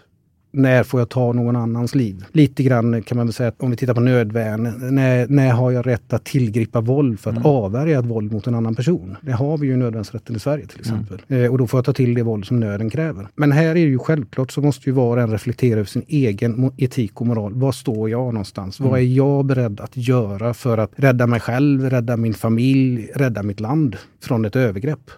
när 0.54 0.82
får 0.82 1.00
jag 1.00 1.08
ta 1.08 1.32
någon 1.32 1.56
annans 1.56 1.94
liv? 1.94 2.24
Lite 2.32 2.62
grann 2.62 3.02
kan 3.02 3.16
man 3.16 3.26
väl 3.26 3.32
säga 3.32 3.48
att 3.48 3.62
om 3.62 3.70
vi 3.70 3.76
tittar 3.76 3.94
på 3.94 4.00
nödvärn, 4.00 4.94
när, 4.94 5.28
när 5.28 5.52
har 5.52 5.70
jag 5.70 5.86
rätt 5.86 6.12
att 6.12 6.24
tillgripa 6.24 6.80
våld 6.80 7.20
för 7.20 7.30
att 7.30 7.36
mm. 7.36 7.46
avvärja 7.46 7.98
ett 7.98 8.04
våld 8.04 8.32
mot 8.32 8.46
en 8.46 8.54
annan 8.54 8.74
person? 8.74 9.16
Det 9.20 9.32
har 9.32 9.58
vi 9.58 9.66
ju 9.66 9.76
nödvärnsrätten 9.76 10.36
i 10.36 10.38
Sverige 10.38 10.66
till 10.66 10.80
mm. 10.86 11.00
exempel. 11.00 11.26
Mm. 11.28 11.44
Eh, 11.44 11.50
och 11.50 11.58
då 11.58 11.66
får 11.66 11.78
jag 11.78 11.84
ta 11.84 11.92
till 11.92 12.14
det 12.14 12.22
våld 12.22 12.44
som 12.44 12.60
nöden 12.60 12.90
kräver. 12.90 13.28
Men 13.34 13.52
här 13.52 13.66
är 13.66 13.74
det 13.74 13.80
ju 13.80 13.98
självklart 13.98 14.52
så 14.52 14.60
måste 14.60 14.90
ju 14.90 14.92
var 14.92 15.16
och 15.16 15.22
en 15.22 15.30
reflektera 15.30 15.74
över 15.80 15.88
sin 15.88 16.04
egen 16.08 16.72
etik 16.76 17.20
och 17.20 17.26
moral. 17.26 17.54
Var 17.54 17.72
står 17.72 18.10
jag 18.10 18.34
någonstans? 18.34 18.80
Mm. 18.80 18.90
Vad 18.90 19.00
är 19.00 19.04
jag 19.04 19.44
beredd 19.44 19.80
att 19.80 19.96
göra 19.96 20.54
för 20.54 20.78
att 20.78 20.90
rädda 20.96 21.26
mig 21.26 21.40
själv, 21.40 21.90
rädda 21.90 22.16
min 22.16 22.34
familj, 22.34 23.10
rädda 23.14 23.42
mitt 23.42 23.60
land 23.60 23.96
från 24.22 24.44
ett 24.44 24.56
övergrepp? 24.56 25.10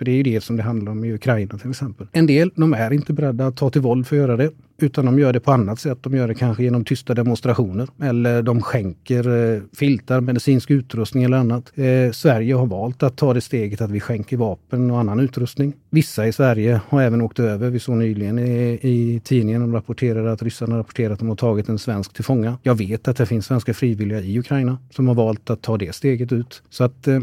För 0.00 0.04
det 0.04 0.10
är 0.10 0.16
ju 0.16 0.22
det 0.22 0.40
som 0.40 0.56
det 0.56 0.62
handlar 0.62 0.92
om 0.92 1.04
i 1.04 1.12
Ukraina 1.12 1.58
till 1.58 1.70
exempel. 1.70 2.06
En 2.12 2.26
del, 2.26 2.50
de 2.54 2.74
är 2.74 2.92
inte 2.92 3.12
beredda 3.12 3.46
att 3.46 3.56
ta 3.56 3.70
till 3.70 3.80
våld 3.80 4.06
för 4.06 4.16
att 4.16 4.20
göra 4.20 4.36
det. 4.36 4.50
Utan 4.78 5.06
de 5.06 5.18
gör 5.18 5.32
det 5.32 5.40
på 5.40 5.52
annat 5.52 5.80
sätt. 5.80 5.98
De 6.02 6.14
gör 6.14 6.28
det 6.28 6.34
kanske 6.34 6.62
genom 6.62 6.84
tysta 6.84 7.14
demonstrationer. 7.14 7.88
Eller 8.02 8.42
de 8.42 8.62
skänker 8.62 9.54
eh, 9.54 9.62
filtar, 9.72 10.20
medicinsk 10.20 10.70
utrustning 10.70 11.24
eller 11.24 11.36
annat. 11.36 11.72
Eh, 11.74 12.12
Sverige 12.12 12.54
har 12.54 12.66
valt 12.66 13.02
att 13.02 13.16
ta 13.16 13.34
det 13.34 13.40
steget 13.40 13.80
att 13.80 13.90
vi 13.90 14.00
skänker 14.00 14.36
vapen 14.36 14.90
och 14.90 15.00
annan 15.00 15.20
utrustning. 15.20 15.72
Vissa 15.90 16.26
i 16.26 16.32
Sverige 16.32 16.80
har 16.88 17.02
även 17.02 17.20
åkt 17.20 17.38
över. 17.38 17.70
Vi 17.70 17.78
såg 17.78 17.96
nyligen 17.96 18.38
i, 18.38 18.78
i 18.82 19.20
tidningen, 19.24 19.60
de 19.60 19.72
rapporterade 19.72 20.32
att 20.32 20.42
ryssarna 20.42 20.78
rapporterat 20.78 21.12
att 21.12 21.18
de 21.18 21.28
har 21.28 21.36
tagit 21.36 21.68
en 21.68 21.78
svensk 21.78 22.12
till 22.12 22.24
fånga. 22.24 22.58
Jag 22.62 22.74
vet 22.74 23.08
att 23.08 23.16
det 23.16 23.26
finns 23.26 23.46
svenska 23.46 23.74
frivilliga 23.74 24.20
i 24.20 24.38
Ukraina 24.38 24.78
som 24.90 25.08
har 25.08 25.14
valt 25.14 25.50
att 25.50 25.62
ta 25.62 25.78
det 25.78 25.94
steget 25.94 26.32
ut. 26.32 26.62
Så 26.70 26.84
att 26.84 27.08
eh, 27.08 27.20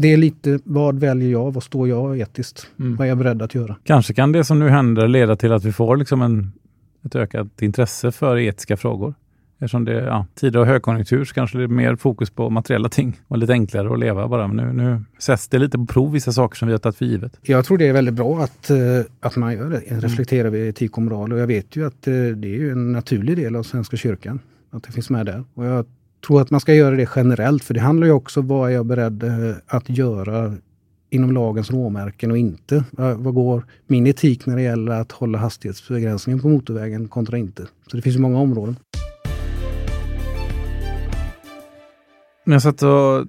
det 0.00 0.12
är 0.12 0.16
lite 0.16 0.58
vad 0.64 0.98
väljer 0.98 1.30
jag? 1.30 1.54
Vad 1.54 1.62
står 1.62 1.88
jag 1.88 2.18
etiskt? 2.18 2.66
Mm. 2.78 2.96
Vad 2.96 3.06
är 3.06 3.08
jag 3.08 3.18
beredd 3.18 3.42
att 3.42 3.54
göra? 3.54 3.76
Kanske 3.84 4.14
kan 4.14 4.32
det 4.32 4.44
som 4.44 4.58
nu 4.58 4.68
händer 4.68 5.08
leda 5.08 5.36
till 5.36 5.52
att 5.52 5.64
vi 5.64 5.72
får 5.72 5.96
liksom 5.96 6.22
en, 6.22 6.52
ett 7.04 7.16
ökat 7.16 7.62
intresse 7.62 8.12
för 8.12 8.38
etiska 8.38 8.76
frågor. 8.76 9.14
Eftersom 9.58 9.84
det 9.84 10.00
är 10.00 10.06
ja, 10.06 10.26
tider 10.34 10.60
av 10.60 10.66
högkonjunktur 10.66 11.24
så 11.24 11.34
kanske 11.34 11.58
det 11.58 11.64
är 11.64 11.68
mer 11.68 11.96
fokus 11.96 12.30
på 12.30 12.50
materiella 12.50 12.88
ting 12.88 13.20
och 13.28 13.38
lite 13.38 13.52
enklare 13.52 13.92
att 13.92 13.98
leva 13.98 14.28
bara. 14.28 14.48
Men 14.48 14.56
nu, 14.56 14.82
nu 14.82 15.04
sätts 15.18 15.48
det 15.48 15.58
lite 15.58 15.78
på 15.78 15.86
prov, 15.86 16.12
vissa 16.12 16.32
saker 16.32 16.56
som 16.56 16.68
vi 16.68 16.74
har 16.74 16.78
tagit 16.78 16.96
för 16.96 17.04
givet. 17.04 17.38
Jag 17.42 17.64
tror 17.64 17.78
det 17.78 17.88
är 17.88 17.92
väldigt 17.92 18.14
bra 18.14 18.42
att, 18.42 18.70
eh, 18.70 18.78
att 19.20 19.36
man 19.36 19.52
gör 19.52 19.70
det, 19.70 19.78
mm. 19.78 20.00
reflekterar 20.00 20.46
över 20.46 20.58
etik 20.58 20.96
och 20.96 21.02
moral. 21.02 21.32
Och 21.32 21.38
jag 21.38 21.46
vet 21.46 21.76
ju 21.76 21.86
att 21.86 22.06
eh, 22.06 22.12
det 22.12 22.56
är 22.56 22.72
en 22.72 22.92
naturlig 22.92 23.36
del 23.36 23.56
av 23.56 23.62
Svenska 23.62 23.96
kyrkan, 23.96 24.40
att 24.70 24.82
det 24.82 24.92
finns 24.92 25.10
med 25.10 25.26
där. 25.26 25.44
Och 25.54 25.64
jag 25.64 25.86
tror 26.26 26.40
att 26.40 26.50
man 26.50 26.60
ska 26.60 26.74
göra 26.74 26.96
det 26.96 27.08
generellt, 27.16 27.64
för 27.64 27.74
det 27.74 27.80
handlar 27.80 28.06
ju 28.06 28.12
också 28.12 28.40
om 28.40 28.46
vad 28.46 28.70
är 28.70 28.74
jag 28.74 28.86
beredd 28.86 29.22
eh, 29.22 29.56
att 29.66 29.88
göra 29.88 30.54
inom 31.10 31.32
lagens 31.32 31.70
råmärken 31.70 32.30
och 32.30 32.38
inte. 32.38 32.84
Vad 33.16 33.34
går 33.34 33.64
min 33.86 34.06
etik 34.06 34.46
när 34.46 34.56
det 34.56 34.62
gäller 34.62 34.92
att 34.92 35.12
hålla 35.12 35.38
hastighetsbegränsningen 35.38 36.40
på 36.40 36.48
motorvägen 36.48 37.08
kontra 37.08 37.38
inte? 37.38 37.66
Så 37.90 37.96
det 37.96 38.02
finns 38.02 38.16
ju 38.16 38.20
många 38.20 38.38
områden. 38.38 38.76
När 42.46 42.54
jag 42.54 42.62
satt 42.62 42.82
och 42.82 43.26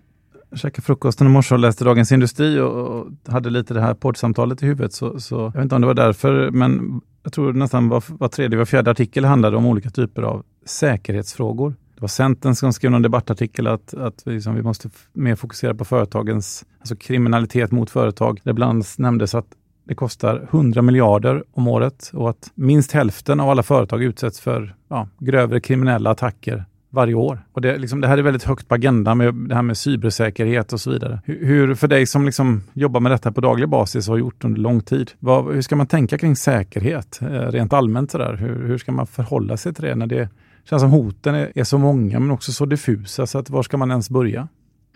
käkade 0.57 0.81
frukosten 0.81 1.27
i 1.27 1.29
morse 1.29 1.55
och 1.55 1.59
läste 1.59 1.83
Dagens 1.83 2.11
Industri 2.11 2.59
och 2.59 3.07
hade 3.27 3.49
lite 3.49 3.73
det 3.73 3.81
här 3.81 3.93
poddsamtalet 3.93 4.63
i 4.63 4.65
huvudet 4.65 4.93
så, 4.93 5.19
så 5.19 5.35
jag 5.35 5.51
vet 5.53 5.63
inte 5.63 5.75
om 5.75 5.81
det 5.81 5.87
var 5.87 5.93
därför, 5.93 6.51
men 6.51 7.01
jag 7.23 7.33
tror 7.33 7.53
nästan 7.53 7.89
var, 7.89 8.03
var 8.07 8.27
tredje, 8.27 8.57
var 8.57 8.65
fjärde 8.65 8.91
artikel 8.91 9.25
handlade 9.25 9.57
om 9.57 9.65
olika 9.65 9.89
typer 9.89 10.21
av 10.21 10.43
säkerhetsfrågor. 10.65 11.75
Det 12.01 12.03
var 12.03 12.07
Centern 12.07 12.55
som 12.55 12.73
skrev 12.73 12.93
en 12.93 13.01
debattartikel 13.01 13.67
att, 13.67 13.93
att 13.93 14.23
vi, 14.25 14.33
liksom, 14.33 14.55
vi 14.55 14.61
måste 14.61 14.89
mer 15.13 15.35
fokusera 15.35 15.75
på 15.75 15.85
företagens, 15.85 16.65
alltså 16.79 16.95
kriminalitet 16.95 17.71
mot 17.71 17.89
företag. 17.89 18.39
Det 18.43 18.53
bland 18.53 18.85
nämndes 18.97 19.35
att 19.35 19.45
det 19.83 19.95
kostar 19.95 20.47
100 20.51 20.81
miljarder 20.81 21.43
om 21.53 21.67
året 21.67 22.11
och 22.13 22.29
att 22.29 22.51
minst 22.55 22.91
hälften 22.91 23.39
av 23.39 23.49
alla 23.49 23.63
företag 23.63 24.03
utsätts 24.03 24.39
för 24.39 24.75
ja, 24.89 25.07
grövre 25.19 25.59
kriminella 25.59 26.09
attacker 26.09 26.65
varje 26.89 27.13
år. 27.13 27.45
Och 27.53 27.61
det, 27.61 27.77
liksom, 27.77 28.01
det, 28.01 28.07
här 28.07 28.17
är 28.17 28.21
väldigt 28.21 28.43
högt 28.43 28.67
på 28.67 28.75
agendan 28.75 29.17
med 29.17 29.35
det 29.35 29.55
här 29.55 29.61
med 29.61 29.77
cybersäkerhet 29.77 30.73
och 30.73 30.81
så 30.81 30.91
vidare. 30.91 31.21
Hur, 31.25 31.45
hur 31.45 31.75
för 31.75 31.87
dig 31.87 32.05
som 32.05 32.25
liksom 32.25 32.63
jobbar 32.73 32.99
med 32.99 33.11
detta 33.11 33.31
på 33.31 33.41
daglig 33.41 33.69
basis 33.69 34.07
och 34.07 34.13
har 34.13 34.19
gjort 34.19 34.43
under 34.43 34.59
lång 34.61 34.81
tid, 34.81 35.11
vad, 35.19 35.53
hur 35.53 35.61
ska 35.61 35.75
man 35.75 35.87
tänka 35.87 36.17
kring 36.17 36.35
säkerhet 36.35 37.19
eh, 37.21 37.27
rent 37.27 37.73
allmänt? 37.73 38.11
Sådär? 38.11 38.35
Hur, 38.35 38.67
hur 38.67 38.77
ska 38.77 38.91
man 38.91 39.07
förhålla 39.07 39.57
sig 39.57 39.73
till 39.73 39.83
det 39.83 39.95
när 39.95 40.07
det 40.07 40.29
känns 40.63 40.81
som 40.81 40.91
hoten 40.91 41.35
är, 41.35 41.51
är, 41.55 41.63
så 41.63 41.77
många 41.77 42.19
men 42.19 42.31
också 42.31 42.51
så 42.51 42.65
diffusa 42.65 43.27
så 43.27 43.37
att 43.37 43.49
var 43.49 43.63
ska 43.63 43.77
man 43.77 43.91
ens 43.91 44.09
börja? 44.09 44.47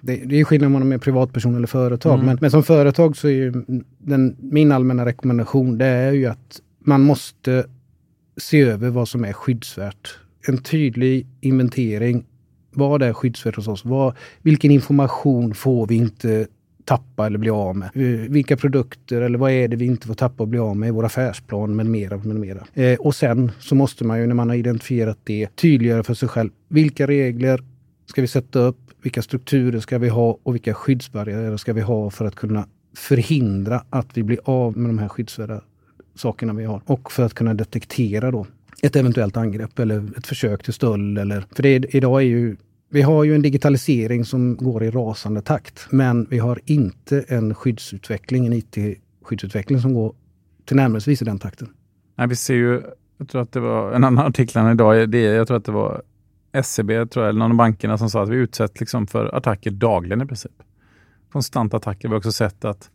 Det, 0.02 0.16
det 0.16 0.40
är 0.40 0.44
skillnad 0.44 0.66
om 0.66 0.72
man 0.74 0.92
är 0.92 0.98
privatperson 0.98 1.56
eller 1.56 1.68
företag. 1.68 2.14
Mm. 2.14 2.26
Men, 2.26 2.38
men, 2.42 2.52
som 2.52 2.64
företag 2.64 3.18
så 3.18 3.28
är 3.28 3.32
ju 3.32 3.64
den, 3.98 4.36
min 4.40 4.72
allmänna 4.72 5.06
rekommendation 5.06 5.78
det 5.78 5.86
är 5.86 6.12
ju 6.12 6.26
att 6.26 6.62
man 6.80 7.02
måste 7.02 7.66
se 8.38 8.62
över 8.62 8.90
vad 8.90 9.08
som 9.08 9.26
är 9.26 9.34
skyddsvärt. 9.34 10.18
En 10.48 10.58
tydlig 10.58 11.28
inventering. 11.42 12.26
Vad 12.74 13.02
är 13.02 13.14
skyddsvärd 13.14 13.56
hos 13.56 13.68
oss? 13.68 13.86
Vad, 13.86 14.16
vilken 14.42 14.72
information 14.72 15.54
får 15.54 15.88
vi 15.88 15.96
inte 15.96 16.48
tappa 16.86 17.26
eller 17.26 17.38
bli 17.38 17.50
av 17.50 17.76
med? 17.76 17.90
Eh, 17.94 18.30
vilka 18.30 18.58
produkter 18.58 19.22
eller 19.22 19.38
vad 19.38 19.52
är 19.52 19.68
det 19.68 19.76
vi 19.76 19.86
inte 19.86 20.08
får 20.08 20.14
tappa 20.14 20.44
och 20.44 20.50
bli 20.50 20.60
av 20.60 20.78
med 20.78 20.88
i 20.88 20.92
vår 20.92 21.06
affärsplan 21.06 21.76
med 21.76 21.86
mera. 21.86 22.18
Med 22.18 22.36
mera. 22.36 22.66
Eh, 22.74 23.00
och 23.00 23.16
sen 23.16 23.52
så 23.60 23.76
måste 23.76 24.04
man 24.04 24.20
ju 24.20 24.28
när 24.28 24.36
man 24.36 24.50
har 24.50 24.56
identifierat 24.56 25.18
det 25.24 25.56
tydliggöra 25.56 26.04
för 26.04 26.14
sig 26.14 26.30
själv 26.30 26.50
vilka 26.68 27.08
regler 27.08 27.64
ska 28.06 28.22
vi 28.22 28.28
sätta 28.28 28.60
upp? 28.60 28.78
Vilka 29.02 29.22
strukturer 29.22 29.80
ska 29.80 29.98
vi 29.98 30.10
ha 30.10 30.38
och 30.44 30.54
vilka 30.54 30.74
skyddsbarriärer 30.74 31.58
ska 31.58 31.74
vi 31.74 31.82
ha 31.82 32.10
för 32.10 32.26
att 32.26 32.36
kunna 32.36 32.68
förhindra 32.96 33.84
att 33.90 34.08
vi 34.14 34.24
blir 34.24 34.40
av 34.44 34.78
med 34.78 34.90
de 34.90 34.98
här 34.98 35.10
skyddsvärda 35.10 35.62
sakerna 36.16 36.54
vi 36.54 36.66
har 36.66 36.82
och 36.86 37.12
för 37.12 37.24
att 37.24 37.34
kunna 37.34 37.54
detektera 37.54 38.32
då 38.32 38.46
ett 38.82 38.96
eventuellt 38.96 39.38
angrepp 39.38 39.80
eller 39.80 40.18
ett 40.18 40.28
försök 40.28 40.64
till 40.64 40.74
stöld. 40.74 41.18
Eller, 41.18 41.44
för 41.52 41.64
det, 41.64 41.96
idag 41.96 42.22
är 42.22 42.26
ju 42.26 42.56
vi 42.96 43.02
har 43.02 43.24
ju 43.24 43.36
en 43.36 43.42
digitalisering 43.42 44.26
som 44.26 44.58
går 44.58 44.84
i 44.84 44.92
rasande 44.92 45.42
takt, 45.42 45.88
men 45.90 46.28
vi 46.30 46.40
har 46.40 46.60
inte 46.66 47.26
en 47.28 47.56
skyddsutveckling, 47.56 48.46
en 48.46 48.54
IT-skyddsutveckling 48.54 49.80
som 49.80 49.94
går 49.94 50.16
tillnärmelsevis 50.66 51.22
i 51.22 51.26
den 51.26 51.40
takten. 51.40 51.70
Nej, 52.16 52.28
vi 52.28 52.36
ser 52.36 52.54
ju, 52.54 52.82
jag 53.18 53.30
tror 53.30 53.42
att 53.42 53.52
det 53.52 53.60
var 53.60 53.92
en 53.92 54.04
annan 54.04 54.26
artikel 54.26 54.72
idag, 54.72 55.10
det, 55.10 55.22
jag 55.22 55.48
tror 55.48 55.58
att 55.58 55.66
det 55.66 55.72
var 55.72 56.02
SCB, 56.52 57.06
tror 57.06 57.26
jag, 57.26 57.30
eller 57.30 57.40
någon 57.40 57.52
av 57.52 57.58
bankerna 57.58 57.98
som 57.98 58.10
sa 58.10 58.24
att 58.24 58.30
vi 58.30 58.36
utsätts 58.36 58.80
liksom 58.80 59.08
för 59.08 59.36
attacker 59.36 59.72
dagligen 59.72 60.22
i 60.22 60.26
princip. 60.26 60.64
Konstanta 61.32 61.78
attacker. 61.78 62.08
Vi 62.08 62.14
har 62.14 62.18
också 62.18 62.32
sett 62.32 62.66
att 62.66 62.90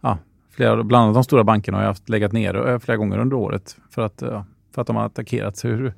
ja, 0.00 0.18
flera, 0.50 0.84
bland 0.84 1.02
annat 1.04 1.14
de 1.14 1.24
stora 1.24 1.44
bankerna 1.44 1.78
har 1.78 1.84
haft 1.84 2.08
legat 2.08 2.32
nere 2.32 2.72
eh, 2.72 2.78
flera 2.78 2.96
gånger 2.96 3.18
under 3.18 3.36
året 3.36 3.76
för 3.90 4.02
att, 4.02 4.22
ja, 4.22 4.44
för 4.74 4.80
att 4.80 4.86
de 4.86 4.96
har 4.96 5.06
attackerats. 5.06 5.64
Hur, 5.64 5.92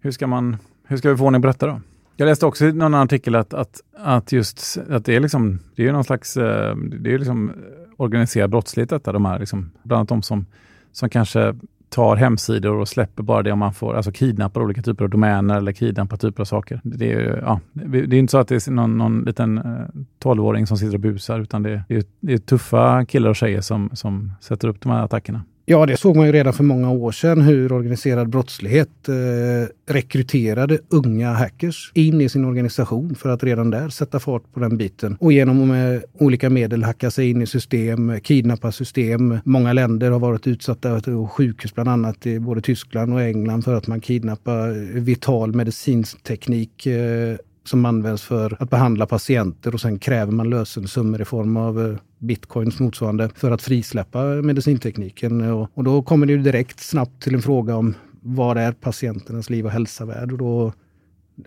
hur, 0.00 0.10
ska 0.10 0.26
man, 0.26 0.56
hur 0.86 0.96
ska 0.96 1.10
vi 1.10 1.16
få 1.16 1.24
ordning 1.24 1.42
på 1.42 1.48
detta 1.48 1.66
då? 1.66 1.80
Jag 2.16 2.26
läste 2.26 2.46
också 2.46 2.64
i 2.64 2.72
någon 2.72 2.94
artikel 2.94 3.34
att, 3.34 3.54
att, 3.54 3.80
att 3.96 4.32
just 4.32 4.78
att 4.90 5.04
det 5.04 5.16
är 5.16 5.20
liksom, 5.20 5.58
det 5.76 5.88
är 5.88 5.92
någon 5.92 6.04
slags, 6.04 6.36
eh, 6.36 6.76
det 6.76 7.14
är 7.14 7.18
liksom 7.18 7.52
organiserad 7.96 8.50
brottslighet 8.50 8.90
detta, 8.90 9.12
de 9.12 9.24
här 9.24 9.38
liksom, 9.38 9.70
bland 9.82 9.98
annat 9.98 10.08
de 10.08 10.22
som, 10.22 10.46
som 10.92 11.08
kanske 11.08 11.54
tar 11.88 12.16
hemsidor 12.16 12.74
och 12.74 12.88
släpper 12.88 13.22
bara 13.22 13.42
det 13.42 13.52
om 13.52 13.58
man 13.58 13.74
får, 13.74 13.94
alltså 13.96 14.12
kidnappar 14.12 14.60
olika 14.60 14.82
typer 14.82 15.04
av 15.04 15.10
domäner 15.10 15.56
eller 15.56 15.72
kidnappar 15.72 16.16
typer 16.16 16.40
av 16.40 16.44
saker. 16.44 16.80
Det 16.84 17.12
är, 17.12 17.38
ja, 17.42 17.60
det 17.72 17.98
är 17.98 18.14
inte 18.14 18.30
så 18.30 18.38
att 18.38 18.48
det 18.48 18.66
är 18.66 18.70
någon, 18.70 18.98
någon 18.98 19.22
liten 19.22 19.58
eh, 19.58 20.02
tolvåring 20.18 20.66
som 20.66 20.76
sitter 20.76 20.94
och 20.94 21.00
busar, 21.00 21.40
utan 21.40 21.62
det 21.62 21.84
är, 21.88 22.04
det 22.20 22.32
är 22.32 22.38
tuffa 22.38 23.04
killar 23.04 23.30
och 23.30 23.36
tjejer 23.36 23.60
som, 23.60 23.90
som 23.92 24.32
sätter 24.40 24.68
upp 24.68 24.80
de 24.80 24.92
här 24.92 25.04
attackerna. 25.04 25.42
Ja, 25.66 25.86
det 25.86 25.96
såg 25.96 26.16
man 26.16 26.26
ju 26.26 26.32
redan 26.32 26.52
för 26.52 26.64
många 26.64 26.90
år 26.90 27.12
sedan 27.12 27.40
hur 27.40 27.72
organiserad 27.72 28.28
brottslighet 28.28 29.08
eh, 29.08 29.92
rekryterade 29.92 30.78
unga 30.88 31.32
hackers 31.32 31.92
in 31.94 32.20
i 32.20 32.28
sin 32.28 32.44
organisation 32.44 33.14
för 33.14 33.28
att 33.28 33.44
redan 33.44 33.70
där 33.70 33.88
sätta 33.88 34.20
fart 34.20 34.42
på 34.52 34.60
den 34.60 34.76
biten. 34.76 35.16
Och 35.20 35.32
genom 35.32 35.62
att 35.62 35.68
med 35.68 36.04
olika 36.18 36.50
medel 36.50 36.84
hacka 36.84 37.10
sig 37.10 37.30
in 37.30 37.42
i 37.42 37.46
system, 37.46 38.20
kidnappa 38.20 38.72
system. 38.72 39.38
Många 39.44 39.72
länder 39.72 40.10
har 40.10 40.18
varit 40.18 40.46
utsatta, 40.46 41.00
sjukhus 41.28 41.74
bland 41.74 41.88
annat 41.88 42.26
i 42.26 42.40
både 42.40 42.60
Tyskland 42.60 43.12
och 43.12 43.22
England 43.22 43.62
för 43.62 43.74
att 43.74 43.86
man 43.86 44.00
kidnappar 44.00 44.70
vital 45.00 45.54
medicinsk 45.54 46.22
teknik 46.22 46.86
eh, 46.86 47.36
som 47.64 47.84
används 47.84 48.22
för 48.22 48.56
att 48.60 48.70
behandla 48.70 49.06
patienter 49.06 49.74
och 49.74 49.80
sen 49.80 49.98
kräver 49.98 50.32
man 50.32 50.50
lösensummor 50.50 51.20
i 51.20 51.24
form 51.24 51.56
av 51.56 51.90
eh, 51.90 51.96
bitcoins 52.18 52.80
motsvarande 52.80 53.30
för 53.34 53.50
att 53.50 53.62
frisläppa 53.62 54.24
medicintekniken. 54.24 55.40
Och, 55.40 55.70
och 55.74 55.84
då 55.84 56.02
kommer 56.02 56.26
det 56.26 56.32
ju 56.32 56.42
direkt 56.42 56.80
snabbt 56.80 57.22
till 57.22 57.34
en 57.34 57.42
fråga 57.42 57.76
om 57.76 57.94
vad 58.20 58.58
är 58.58 58.72
patienternas 58.72 59.50
liv 59.50 59.66
och 59.66 59.72
hälsa 59.72 60.04
värd? 60.04 60.32
Och 60.32 60.38
då, 60.38 60.72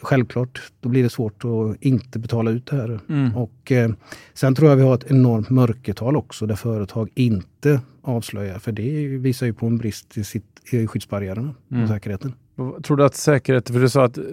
självklart, 0.01 0.61
då 0.79 0.89
blir 0.89 1.03
det 1.03 1.09
svårt 1.09 1.45
att 1.45 1.83
inte 1.83 2.19
betala 2.19 2.51
ut 2.51 2.65
det 2.65 2.75
här. 2.75 2.99
Mm. 3.09 3.35
Och 3.35 3.71
eh, 3.71 3.91
sen 4.33 4.55
tror 4.55 4.69
jag 4.69 4.75
vi 4.75 4.83
har 4.83 4.95
ett 4.95 5.11
enormt 5.11 5.49
mörkertal 5.49 6.17
också 6.17 6.45
där 6.45 6.55
företag 6.55 7.09
inte 7.15 7.81
avslöjar, 8.01 8.59
för 8.59 8.71
det 8.71 9.07
visar 9.07 9.45
ju 9.45 9.53
på 9.53 9.65
en 9.65 9.77
brist 9.77 10.17
i, 10.17 10.23
sitt, 10.23 10.45
i 10.71 10.87
skyddsbarriärerna 10.87 11.55
mm. 11.71 11.83
och 11.83 11.89
säkerheten. 11.89 12.33
Tror 12.57 12.97
du 12.97 13.05
att 13.05 13.15
säkerhet, 13.15 13.69
för 13.69 13.79
du 13.79 13.89
sa 13.89 14.05
att 14.05 14.17
eh, 14.17 14.23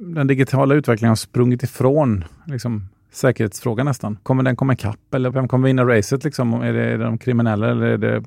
den 0.00 0.26
digitala 0.26 0.74
utvecklingen 0.74 1.10
har 1.10 1.16
sprungit 1.16 1.62
ifrån 1.62 2.24
liksom, 2.46 2.88
säkerhetsfrågan 3.12 3.86
nästan. 3.86 4.18
Kommer 4.22 4.42
den 4.42 4.56
komma 4.56 4.72
ikapp 4.72 5.14
eller 5.14 5.30
vem 5.30 5.48
kommer 5.48 5.68
vinna 5.68 5.84
racet? 5.84 6.24
Liksom? 6.24 6.52
Är, 6.54 6.72
det, 6.72 6.84
är 6.84 6.98
det 6.98 7.04
de 7.04 7.18
kriminella 7.18 7.70
eller 7.70 7.86
är 7.86 7.98
det, 7.98 8.24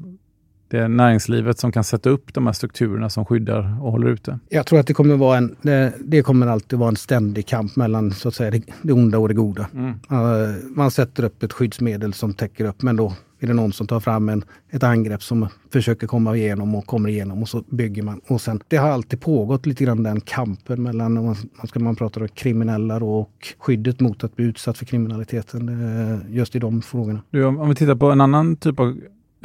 det 0.69 0.77
är 0.77 0.88
näringslivet 0.88 1.60
som 1.60 1.71
kan 1.71 1.84
sätta 1.84 2.10
upp 2.10 2.34
de 2.34 2.45
här 2.45 2.53
strukturerna 2.53 3.10
som 3.10 3.25
skyddar 3.25 3.77
och 3.82 3.91
håller 3.91 4.08
ute? 4.08 4.39
Jag 4.49 4.65
tror 4.65 4.80
att 4.80 4.88
det 4.88 4.93
kommer 4.93 5.15
vara 5.15 5.38
en, 5.38 5.56
det, 5.99 6.21
kommer 6.21 6.47
alltid 6.47 6.80
vara 6.80 6.89
en 6.89 6.95
ständig 6.95 7.47
kamp 7.47 7.75
mellan 7.75 8.12
så 8.12 8.27
att 8.27 8.36
säga, 8.36 8.62
det, 8.82 8.93
onda 8.93 9.17
och 9.17 9.27
det 9.27 9.34
goda. 9.34 9.67
Mm. 9.73 9.89
Uh, 9.89 10.56
man 10.75 10.91
sätter 10.91 11.23
upp 11.23 11.43
ett 11.43 11.53
skyddsmedel 11.53 12.13
som 12.13 12.34
täcker 12.34 12.65
upp, 12.65 12.82
men 12.82 12.95
då 12.95 13.13
är 13.39 13.47
det 13.47 13.53
någon 13.53 13.73
som 13.73 13.88
tar 13.88 13.99
fram 13.99 14.30
en, 14.30 14.43
ett 14.69 14.84
angrepp 14.84 15.23
som 15.23 15.47
försöker 15.71 16.08
komma 16.08 16.36
igenom 16.36 16.75
och 16.75 16.86
kommer 16.86 17.10
igenom 17.10 17.41
och 17.41 17.49
så 17.49 17.63
bygger 17.69 18.03
man. 18.03 18.21
Och 18.27 18.41
sen, 18.41 18.60
det 18.67 18.77
har 18.77 18.89
alltid 18.89 19.21
pågått 19.21 19.65
lite 19.65 19.84
grann 19.84 20.03
den 20.03 20.21
kampen 20.21 20.84
mellan, 20.84 21.13
man, 21.25 21.36
ska 21.67 21.80
man 21.80 21.95
prata 21.95 22.19
om 22.19 22.27
kriminella 22.27 22.99
då, 22.99 23.19
och 23.19 23.47
skyddet 23.60 23.99
mot 23.99 24.23
att 24.23 24.36
bli 24.36 24.45
utsatt 24.45 24.77
för 24.77 24.86
kriminaliteten. 24.86 26.25
Just 26.30 26.56
i 26.56 26.60
de 26.60 26.82
frågorna. 26.82 27.21
Du, 27.30 27.45
om 27.45 27.69
vi 27.69 27.75
tittar 27.75 27.95
på 27.95 28.12
en 28.12 28.21
annan 28.21 28.56
typ 28.56 28.80
av 28.80 28.97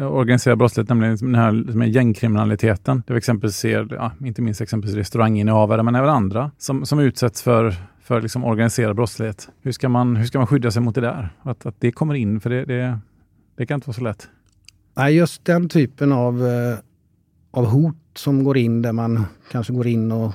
organiserad 0.07 0.59
brottslighet, 0.59 0.88
nämligen 0.88 1.17
den 1.17 1.35
här 1.35 1.53
liksom 1.53 1.83
gängkriminaliteten. 1.83 3.03
Där 3.07 3.15
vi 3.15 3.19
exempelvis 3.19 3.57
ser, 3.57 3.88
ja, 3.91 4.12
inte 4.25 4.43
minst 4.43 4.61
exempelvis 4.61 4.97
restauranginnehavare, 4.97 5.83
men 5.83 5.95
även 5.95 6.09
andra 6.09 6.51
som, 6.59 6.87
som 6.87 6.99
utsätts 6.99 7.43
för, 7.43 7.75
för 8.03 8.21
liksom 8.21 8.45
organiserad 8.45 8.97
brottslighet. 8.97 9.49
Hur 9.62 9.73
ska, 9.73 9.88
man, 9.88 10.17
hur 10.17 10.27
ska 10.27 10.38
man 10.38 10.47
skydda 10.47 10.71
sig 10.71 10.83
mot 10.83 10.95
det 10.95 11.01
där? 11.01 11.29
Att, 11.43 11.67
att 11.67 11.77
det 11.79 11.93
kommer 11.93 12.15
in, 12.15 12.41
för 12.41 12.51
det, 12.51 12.65
det, 12.65 12.99
det 13.57 13.67
kan 13.67 13.75
inte 13.75 13.88
vara 13.88 13.95
så 13.95 14.05
lätt. 14.05 14.29
Nej, 14.95 15.17
just 15.17 15.45
den 15.45 15.69
typen 15.69 16.12
av, 16.12 16.47
eh, 16.47 16.79
av 17.51 17.67
hot 17.67 17.97
som 18.15 18.45
går 18.45 18.57
in 18.57 18.83
där 18.83 18.93
man 18.93 19.25
kanske 19.51 19.73
går 19.73 19.87
in 19.87 20.12
och 20.12 20.33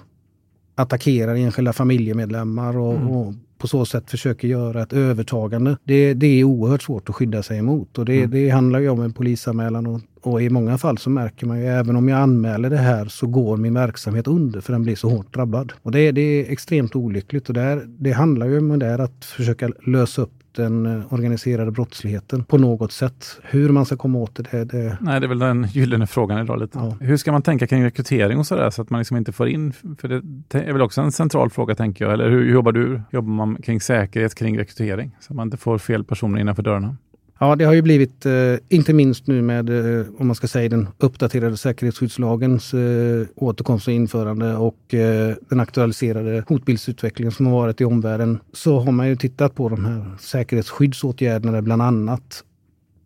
attackerar 0.76 1.36
enskilda 1.36 1.74
familjemedlemmar 1.74 2.78
och, 2.78 2.96
mm. 2.96 3.08
och 3.08 3.34
på 3.58 3.68
så 3.68 3.86
sätt 3.86 4.12
försöker 4.12 4.48
göra 4.48 4.82
ett 4.82 4.94
övertagande. 4.94 5.78
Det, 5.84 6.14
det 6.14 6.28
är 6.28 6.44
oerhört 6.44 6.82
svårt 6.82 7.10
att 7.10 7.16
skydda 7.16 7.44
sig 7.44 7.58
emot 7.58 7.98
och 7.98 8.06
det, 8.06 8.18
mm. 8.18 8.32
det 8.32 8.50
handlar 8.50 8.80
ju 8.80 8.90
om 8.90 9.02
en 9.02 9.14
polisanmälan 9.14 9.88
och, 9.88 10.02
och, 10.22 10.42
i 10.42 10.50
många 10.50 10.78
fall 10.78 10.98
så 10.98 11.10
märker 11.10 11.46
man 11.46 11.60
ju 11.60 11.66
även 11.66 11.96
om 11.96 12.10
jag 12.10 12.20
anmäler 12.20 12.70
det 12.70 12.78
här 12.78 13.06
så 13.06 13.28
går 13.28 13.58
min 13.58 13.74
verksamhet 13.74 14.28
under 14.28 14.62
för 14.62 14.74
den 14.74 14.84
blir 14.84 14.96
så 14.96 15.10
hårt 15.10 15.34
drabbad. 15.34 15.74
Och 15.82 15.92
det, 15.92 16.12
det 16.12 16.22
är 16.22 16.52
extremt 16.52 16.96
olyckligt 16.96 17.48
och 17.48 17.54
det, 17.54 17.82
det 17.86 18.12
handlar 18.12 18.48
ju 18.48 18.58
om 18.58 18.80
det 18.80 19.04
att 19.04 19.26
försöka 19.26 19.70
lösa 19.86 20.22
upp 20.22 20.32
den 20.58 20.86
eh, 20.86 21.14
organiserade 21.14 21.72
brottsligheten 21.72 22.44
på 22.44 22.58
något 22.58 22.92
sätt. 22.92 23.40
Hur 23.44 23.70
man 23.70 23.86
ska 23.86 23.98
komma 23.98 24.20
åt 24.20 24.36
det, 24.36 24.66
det... 24.66 24.98
Nej, 25.02 25.20
det 25.20 25.26
är 25.26 25.28
väl 25.28 25.40
den 25.40 25.68
gyllene 25.72 26.08
frågan 26.08 26.44
idag. 26.44 26.60
Lite. 26.60 26.78
Ja. 26.78 26.98
Hur 27.00 27.18
ska 27.18 27.32
man 27.32 27.42
tänka 27.42 27.68
kring 27.68 27.84
rekrytering 27.84 28.40
och 28.40 28.48
sådär 28.48 28.70
så 28.70 28.82
att 28.82 28.90
man 28.90 29.00
liksom 29.00 29.18
inte 29.18 29.32
får 29.32 29.48
in, 29.48 29.74
för 29.74 30.08
det 30.48 30.60
är 30.60 30.74
väl 30.74 30.82
också 30.82 31.02
en 31.02 31.12
central 31.12 31.50
fråga 31.50 31.76
tänker 31.76 32.06
jag, 32.06 32.14
eller 32.14 32.30
hur 32.30 32.52
jobbar 32.52 32.72
du? 32.72 33.02
Jobbar 33.12 33.34
man 33.34 33.56
kring 33.62 33.82
säkerhet 33.82 34.36
kring 34.36 34.60
rekrytering 34.60 35.16
så 35.20 35.34
att 35.34 35.36
man 35.36 35.48
inte 35.48 35.58
får 35.58 35.78
fel 35.78 36.04
personer 36.04 36.40
innanför 36.40 36.64
dörrarna? 36.64 36.98
Ja, 37.40 37.56
det 37.56 37.66
har 37.66 37.74
ju 37.74 37.82
blivit, 37.82 38.26
eh, 38.26 38.56
inte 38.70 38.94
minst 38.94 39.28
nu 39.28 39.42
med, 39.42 39.70
eh, 39.70 40.06
om 40.18 40.28
man 40.28 40.36
ska 40.36 40.48
säga 40.48 40.70
den 40.70 40.88
uppdaterade 40.98 41.58
säkerhetsskyddslagens 41.58 42.74
eh, 42.74 43.28
återkomst 43.36 43.88
och 43.88 43.94
införande 43.94 44.56
och 44.56 44.94
eh, 44.94 45.36
den 45.50 45.60
aktualiserade 45.60 46.44
hotbildsutvecklingen 46.48 47.32
som 47.32 47.46
har 47.46 47.54
varit 47.54 47.82
i 47.82 47.86
omvärlden, 47.86 48.40
så 48.54 48.80
har 48.80 48.92
man 48.92 49.08
ju 49.08 49.16
tittat 49.16 49.56
på 49.56 49.70
de 49.70 49.86
här 49.86 50.16
säkerhetsskyddsåtgärderna, 50.20 51.62
bland 51.62 51.82
annat 51.82 52.44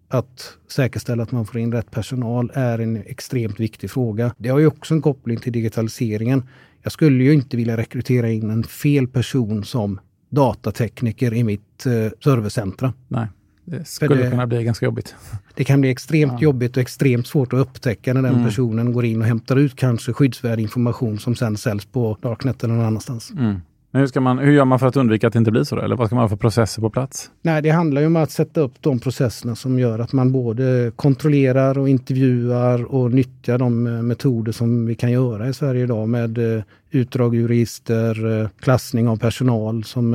att 0.07 0.57
säkerställa 0.71 1.23
att 1.23 1.31
man 1.31 1.45
får 1.45 1.59
in 1.59 1.71
rätt 1.71 1.91
personal 1.91 2.51
är 2.53 2.79
en 2.79 2.97
extremt 3.05 3.59
viktig 3.59 3.91
fråga. 3.91 4.33
Det 4.37 4.49
har 4.49 4.59
ju 4.59 4.67
också 4.67 4.93
en 4.93 5.01
koppling 5.01 5.37
till 5.37 5.53
digitaliseringen. 5.53 6.43
Jag 6.83 6.91
skulle 6.91 7.23
ju 7.23 7.33
inte 7.33 7.57
vilja 7.57 7.77
rekrytera 7.77 8.29
in 8.29 8.49
en 8.49 8.63
fel 8.63 9.07
person 9.07 9.63
som 9.63 9.99
datatekniker 10.29 11.33
i 11.33 11.43
mitt 11.43 11.85
eh, 11.85 12.11
servicecentra. 12.23 12.93
Nej. 13.07 13.27
Det 13.71 13.87
skulle 13.87 14.15
det, 14.15 14.29
kunna 14.29 14.47
bli 14.47 14.63
ganska 14.63 14.85
jobbigt. 14.85 15.15
Det 15.55 15.63
kan 15.63 15.81
bli 15.81 15.89
extremt 15.89 16.33
ja. 16.33 16.39
jobbigt 16.39 16.77
och 16.77 16.81
extremt 16.81 17.27
svårt 17.27 17.53
att 17.53 17.59
upptäcka 17.59 18.13
när 18.13 18.21
den 18.21 18.33
mm. 18.33 18.45
personen 18.45 18.93
går 18.93 19.05
in 19.05 19.21
och 19.21 19.27
hämtar 19.27 19.55
ut 19.55 19.75
kanske 19.75 20.13
skyddsvärd 20.13 20.59
information 20.59 21.19
som 21.19 21.35
sen 21.35 21.57
säljs 21.57 21.85
på 21.85 22.17
Darknet 22.21 22.63
eller 22.63 22.73
någon 22.73 22.85
annanstans. 22.85 23.31
Mm. 23.31 23.61
Men 23.91 23.99
hur, 23.99 24.07
ska 24.07 24.21
man, 24.21 24.39
hur 24.39 24.51
gör 24.51 24.65
man 24.65 24.79
för 24.79 24.87
att 24.87 24.97
undvika 24.97 25.27
att 25.27 25.33
det 25.33 25.39
inte 25.39 25.51
blir 25.51 25.63
så? 25.63 25.75
Då? 25.75 25.81
Eller 25.81 25.95
vad 25.95 26.07
ska 26.07 26.15
man 26.15 26.23
ha 26.23 26.29
för 26.29 26.35
processer 26.35 26.81
på 26.81 26.89
plats? 26.89 27.31
Nej, 27.41 27.61
det 27.61 27.69
handlar 27.69 28.01
ju 28.01 28.07
om 28.07 28.15
att 28.15 28.31
sätta 28.31 28.61
upp 28.61 28.73
de 28.79 28.99
processerna 28.99 29.55
som 29.55 29.79
gör 29.79 29.99
att 29.99 30.13
man 30.13 30.31
både 30.31 30.91
kontrollerar 30.95 31.77
och 31.77 31.89
intervjuar 31.89 32.83
och 32.83 33.11
nyttjar 33.11 33.57
de 33.57 33.87
eh, 33.87 33.93
metoder 33.93 34.51
som 34.51 34.85
vi 34.85 34.95
kan 34.95 35.11
göra 35.11 35.47
i 35.47 35.53
Sverige 35.53 35.83
idag 35.83 36.09
med 36.09 36.57
eh, 36.57 36.63
utdrag 36.89 37.35
ur 37.35 37.47
register, 37.47 38.41
eh, 38.41 38.49
klassning 38.59 39.07
av 39.07 39.17
personal 39.17 39.83
som 39.83 40.09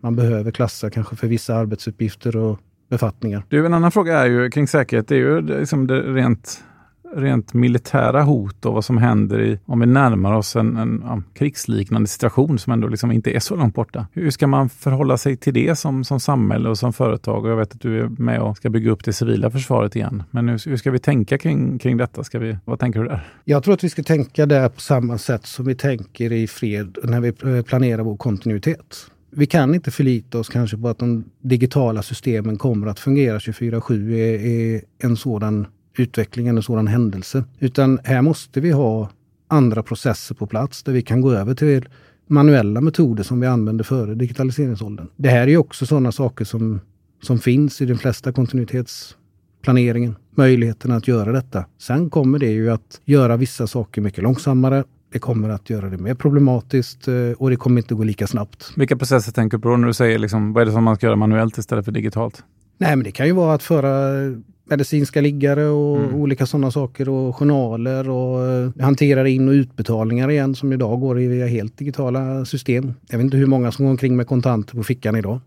man 0.00 0.16
behöver 0.16 0.50
klassa 0.50 0.90
kanske 0.90 1.16
för 1.16 1.26
vissa 1.26 1.54
arbetsuppgifter 1.54 2.36
och 2.36 2.58
befattningar. 2.88 3.42
Du, 3.48 3.66
en 3.66 3.74
annan 3.74 3.92
fråga 3.92 4.18
är 4.18 4.26
ju 4.26 4.50
kring 4.50 4.68
säkerhet. 4.68 5.08
Det 5.08 5.14
är 5.14 5.18
ju 5.18 5.40
liksom 5.40 5.86
det 5.86 6.00
rent 6.00 6.64
rent 7.16 7.54
militära 7.54 8.22
hot 8.22 8.66
och 8.66 8.74
vad 8.74 8.84
som 8.84 8.98
händer 8.98 9.40
i, 9.40 9.58
om 9.66 9.80
vi 9.80 9.86
närmar 9.86 10.32
oss 10.32 10.56
en, 10.56 10.76
en 10.76 11.02
ja, 11.04 11.22
krigsliknande 11.34 12.08
situation 12.08 12.58
som 12.58 12.72
ändå 12.72 12.88
liksom 12.88 13.12
inte 13.12 13.36
är 13.36 13.40
så 13.40 13.56
långt 13.56 13.74
borta. 13.74 14.06
Hur 14.12 14.30
ska 14.30 14.46
man 14.46 14.68
förhålla 14.68 15.18
sig 15.18 15.36
till 15.36 15.54
det 15.54 15.76
som, 15.76 16.04
som 16.04 16.20
samhälle 16.20 16.68
och 16.68 16.78
som 16.78 16.92
företag? 16.92 17.44
Och 17.44 17.50
jag 17.50 17.56
vet 17.56 17.74
att 17.74 17.80
du 17.80 18.00
är 18.00 18.08
med 18.08 18.40
och 18.40 18.56
ska 18.56 18.70
bygga 18.70 18.90
upp 18.90 19.04
det 19.04 19.12
civila 19.12 19.50
försvaret 19.50 19.96
igen. 19.96 20.22
Men 20.30 20.48
hur, 20.48 20.68
hur 20.68 20.76
ska 20.76 20.90
vi 20.90 20.98
tänka 20.98 21.38
kring, 21.38 21.78
kring 21.78 21.96
detta? 21.96 22.24
Ska 22.24 22.38
vi, 22.38 22.56
vad 22.64 22.78
tänker 22.78 23.00
du 23.00 23.08
där? 23.08 23.32
Jag 23.44 23.62
tror 23.62 23.74
att 23.74 23.84
vi 23.84 23.90
ska 23.90 24.02
tänka 24.02 24.46
där 24.46 24.68
på 24.68 24.80
samma 24.80 25.18
sätt 25.18 25.46
som 25.46 25.64
vi 25.64 25.74
tänker 25.74 26.32
i 26.32 26.46
fred 26.46 26.98
när 27.02 27.20
vi 27.20 27.62
planerar 27.62 28.02
vår 28.02 28.16
kontinuitet 28.16 29.10
vi 29.36 29.46
kan 29.46 29.74
inte 29.74 29.90
förlita 29.90 30.38
oss 30.38 30.48
kanske 30.48 30.76
på 30.76 30.88
att 30.88 30.98
de 30.98 31.24
digitala 31.40 32.02
systemen 32.02 32.58
kommer 32.58 32.86
att 32.86 33.00
fungera 33.00 33.38
24-7 33.38 34.12
är, 34.12 34.40
är 34.46 34.82
en 34.98 35.16
sådan 35.16 35.66
utveckling, 35.98 36.48
en 36.48 36.62
sådan 36.62 36.86
händelse. 36.86 37.44
Utan 37.58 37.98
här 38.04 38.22
måste 38.22 38.60
vi 38.60 38.70
ha 38.70 39.10
andra 39.48 39.82
processer 39.82 40.34
på 40.34 40.46
plats 40.46 40.82
där 40.82 40.92
vi 40.92 41.02
kan 41.02 41.20
gå 41.20 41.32
över 41.32 41.54
till 41.54 41.88
manuella 42.26 42.80
metoder 42.80 43.22
som 43.22 43.40
vi 43.40 43.46
använde 43.46 43.84
före 43.84 44.14
digitaliseringsåldern. 44.14 45.08
Det 45.16 45.28
här 45.28 45.48
är 45.48 45.56
också 45.56 45.86
sådana 45.86 46.12
saker 46.12 46.44
som, 46.44 46.80
som 47.22 47.38
finns 47.38 47.80
i 47.80 47.86
den 47.86 47.98
flesta 47.98 48.32
kontinuitetsplaneringen. 48.32 50.16
Möjligheten 50.36 50.92
att 50.92 51.08
göra 51.08 51.32
detta. 51.32 51.64
Sen 51.78 52.10
kommer 52.10 52.38
det 52.38 52.50
ju 52.50 52.70
att 52.70 53.00
göra 53.04 53.36
vissa 53.36 53.66
saker 53.66 54.00
mycket 54.00 54.22
långsammare 54.22 54.84
det 55.14 55.20
kommer 55.20 55.48
att 55.48 55.70
göra 55.70 55.90
det 55.90 55.98
mer 55.98 56.14
problematiskt 56.14 57.08
eh, 57.08 57.14
och 57.38 57.50
det 57.50 57.56
kommer 57.56 57.80
inte 57.80 57.94
gå 57.94 58.04
lika 58.04 58.26
snabbt. 58.26 58.72
Vilka 58.76 58.96
processer 58.96 59.32
tänker 59.32 59.56
du 59.56 59.62
på 59.62 59.76
när 59.76 59.86
du 59.86 59.94
säger 59.94 60.18
liksom, 60.18 60.52
vad 60.52 60.60
är 60.60 60.66
det 60.66 60.72
som 60.72 60.84
man 60.84 60.96
ska 60.96 61.06
göra 61.06 61.16
manuellt 61.16 61.58
istället 61.58 61.84
för 61.84 61.92
digitalt? 61.92 62.44
Nej, 62.78 62.96
men 62.96 63.04
det 63.04 63.10
kan 63.10 63.26
ju 63.26 63.32
vara 63.32 63.54
att 63.54 63.62
föra 63.62 64.10
medicinska 64.64 65.20
liggare 65.20 65.66
och 65.66 65.96
mm. 65.96 66.14
olika 66.14 66.46
sådana 66.46 66.70
saker 66.70 67.08
och 67.08 67.36
journaler 67.36 68.08
och 68.10 68.46
eh, 68.46 68.70
hantera 68.80 69.28
in 69.28 69.48
och 69.48 69.52
utbetalningar 69.52 70.30
igen 70.30 70.54
som 70.54 70.72
idag 70.72 71.00
går 71.00 71.14
via 71.14 71.46
helt 71.46 71.78
digitala 71.78 72.44
system. 72.44 72.94
Jag 73.10 73.18
vet 73.18 73.24
inte 73.24 73.36
hur 73.36 73.46
många 73.46 73.72
som 73.72 73.84
går 73.84 73.90
omkring 73.90 74.16
med 74.16 74.26
kontanter 74.26 74.76
på 74.76 74.82
fickan 74.82 75.16
idag. 75.16 75.40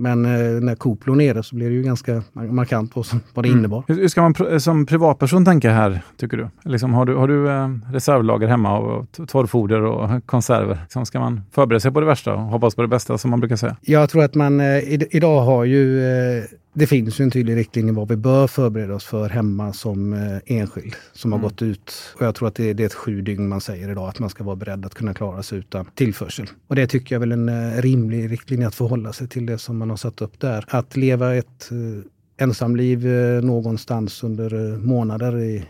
Men 0.00 0.24
eh, 0.24 0.60
när 0.60 0.74
Coop 0.74 1.06
låg 1.06 1.16
nere 1.16 1.42
så 1.42 1.56
blev 1.56 1.68
det 1.68 1.74
ju 1.74 1.82
ganska 1.82 2.22
markant 2.32 2.96
vad, 2.96 3.06
vad 3.34 3.44
det 3.44 3.48
mm. 3.48 3.58
innebar. 3.58 3.84
Hur 3.86 4.08
ska 4.08 4.22
man 4.22 4.34
pr 4.34 4.58
som 4.58 4.86
privatperson 4.86 5.44
tänka 5.44 5.70
här, 5.70 6.00
tycker 6.16 6.36
du? 6.36 6.48
Liksom, 6.64 6.94
har 6.94 7.06
du, 7.06 7.14
har 7.14 7.28
du 7.28 7.50
eh, 7.50 7.68
reservlager 7.92 8.48
hemma 8.48 8.78
och 8.78 9.06
torrfoder 9.28 9.82
och 9.82 10.26
konserver? 10.26 10.78
Liksom, 10.82 11.06
ska 11.06 11.20
man 11.20 11.40
förbereda 11.52 11.80
sig 11.80 11.92
på 11.92 12.00
det 12.00 12.06
värsta 12.06 12.34
och 12.34 12.40
hoppas 12.40 12.74
på 12.74 12.82
det 12.82 12.88
bästa 12.88 13.18
som 13.18 13.30
man 13.30 13.40
brukar 13.40 13.56
säga? 13.56 13.76
Jag 13.80 14.10
tror 14.10 14.24
att 14.24 14.34
man 14.34 14.60
eh, 14.60 14.78
idag 15.10 15.40
har 15.40 15.64
ju 15.64 16.04
eh, 16.04 16.44
det 16.72 16.86
finns 16.86 17.20
ju 17.20 17.22
en 17.22 17.30
tydlig 17.30 17.56
riktlinje 17.56 17.92
vad 17.92 18.08
vi 18.08 18.16
bör 18.16 18.46
förbereda 18.46 18.94
oss 18.94 19.04
för 19.04 19.28
hemma 19.28 19.72
som 19.72 20.12
eh, 20.12 20.38
enskild 20.46 20.94
som 21.12 21.32
mm. 21.32 21.42
har 21.42 21.48
gått 21.48 21.62
ut. 21.62 21.92
Och 22.16 22.26
jag 22.26 22.34
tror 22.34 22.48
att 22.48 22.54
det, 22.54 22.72
det 22.72 22.82
är 22.82 22.86
ett 22.86 22.94
sju 22.94 23.20
dygn 23.20 23.48
man 23.48 23.60
säger 23.60 23.90
idag 23.90 24.08
att 24.08 24.18
man 24.18 24.30
ska 24.30 24.44
vara 24.44 24.56
beredd 24.56 24.86
att 24.86 24.94
kunna 24.94 25.14
klara 25.14 25.42
sig 25.42 25.58
utan 25.58 25.86
tillförsel. 25.94 26.46
Och 26.66 26.76
det 26.76 26.86
tycker 26.86 27.14
jag 27.14 27.22
är 27.22 27.26
väl 27.26 27.32
en 27.32 27.48
eh, 27.48 27.82
rimlig 27.82 28.30
riktlinje 28.30 28.66
att 28.66 28.74
förhålla 28.74 29.12
sig 29.12 29.28
till 29.28 29.46
det 29.46 29.58
som 29.58 29.78
man 29.78 29.90
har 29.90 29.96
satt 29.96 30.22
upp 30.22 30.40
där. 30.40 30.64
Att 30.68 30.96
leva 30.96 31.34
ett 31.34 31.70
eh, 31.70 32.46
ensamliv 32.46 33.06
någonstans 33.44 34.22
under 34.22 34.76
månader, 34.76 35.64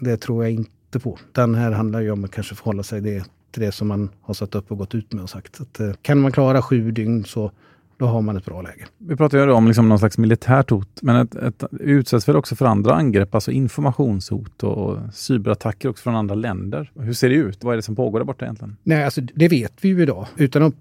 det 0.00 0.16
tror 0.16 0.44
jag 0.44 0.52
inte 0.52 1.00
på. 1.02 1.18
Den 1.32 1.54
här 1.54 1.70
handlar 1.70 2.00
ju 2.00 2.10
om 2.10 2.24
att 2.24 2.30
kanske 2.30 2.54
förhålla 2.54 2.82
sig 2.82 3.00
det, 3.00 3.24
till 3.50 3.62
det 3.62 3.72
som 3.72 3.88
man 3.88 4.10
har 4.20 4.34
satt 4.34 4.54
upp 4.54 4.70
och 4.70 4.78
gått 4.78 4.94
ut 4.94 5.12
med 5.12 5.22
och 5.22 5.30
sagt. 5.30 5.60
Att, 5.60 6.02
kan 6.02 6.20
man 6.20 6.32
klara 6.32 6.62
sju 6.62 6.90
dygn 6.90 7.24
så 7.24 7.50
då 7.98 8.06
har 8.06 8.22
man 8.22 8.36
ett 8.36 8.44
bra 8.44 8.62
läge. 8.62 8.86
Vi 8.98 9.16
pratar 9.16 9.38
ju 9.38 9.52
om 9.52 9.66
liksom 9.66 9.88
någon 9.88 9.98
slags 9.98 10.18
militärt 10.18 10.70
hot, 10.70 10.88
men 11.02 11.16
ett, 11.16 11.34
ett, 11.34 11.64
utsätts 11.70 12.28
väl 12.28 12.36
också 12.36 12.56
för 12.56 12.66
andra 12.66 12.94
angrepp, 12.94 13.34
alltså 13.34 13.50
informationshot 13.50 14.62
och 14.62 14.98
cyberattacker 15.14 15.88
också 15.88 16.02
från 16.02 16.16
andra 16.16 16.34
länder. 16.34 16.90
Hur 16.98 17.12
ser 17.12 17.28
det 17.28 17.34
ut? 17.34 17.64
Vad 17.64 17.72
är 17.72 17.76
det 17.76 17.82
som 17.82 17.96
pågår 17.96 18.18
där 18.18 18.26
borta 18.26 18.44
egentligen? 18.44 18.76
Nej, 18.82 19.04
alltså 19.04 19.20
det 19.20 19.48
vet 19.48 19.72
vi 19.80 19.88
ju 19.88 20.02
idag. 20.02 20.26
Utan 20.36 20.62
att 20.62 20.74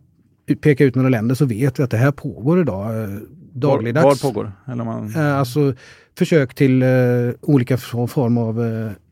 peka 0.62 0.84
ut 0.84 0.95
några 0.95 1.10
länder 1.10 1.36
så 1.36 1.45
vet 1.45 1.79
vi 1.79 1.84
att 1.84 1.91
det 1.91 1.97
här 1.97 2.12
pågår 2.12 2.62
idag 2.62 3.03
eh, 3.03 3.10
dagligdags. 3.53 4.03
Var, 4.03 4.29
var 4.29 4.34
pågår? 4.34 4.51
Eller 4.67 4.84
man... 4.84 5.15
Eh, 5.15 5.38
alltså 5.38 5.73
försök 6.17 6.53
till 6.56 6.84
uh, 6.84 7.34
olika 7.41 7.77
form 7.77 8.38
av 8.38 8.63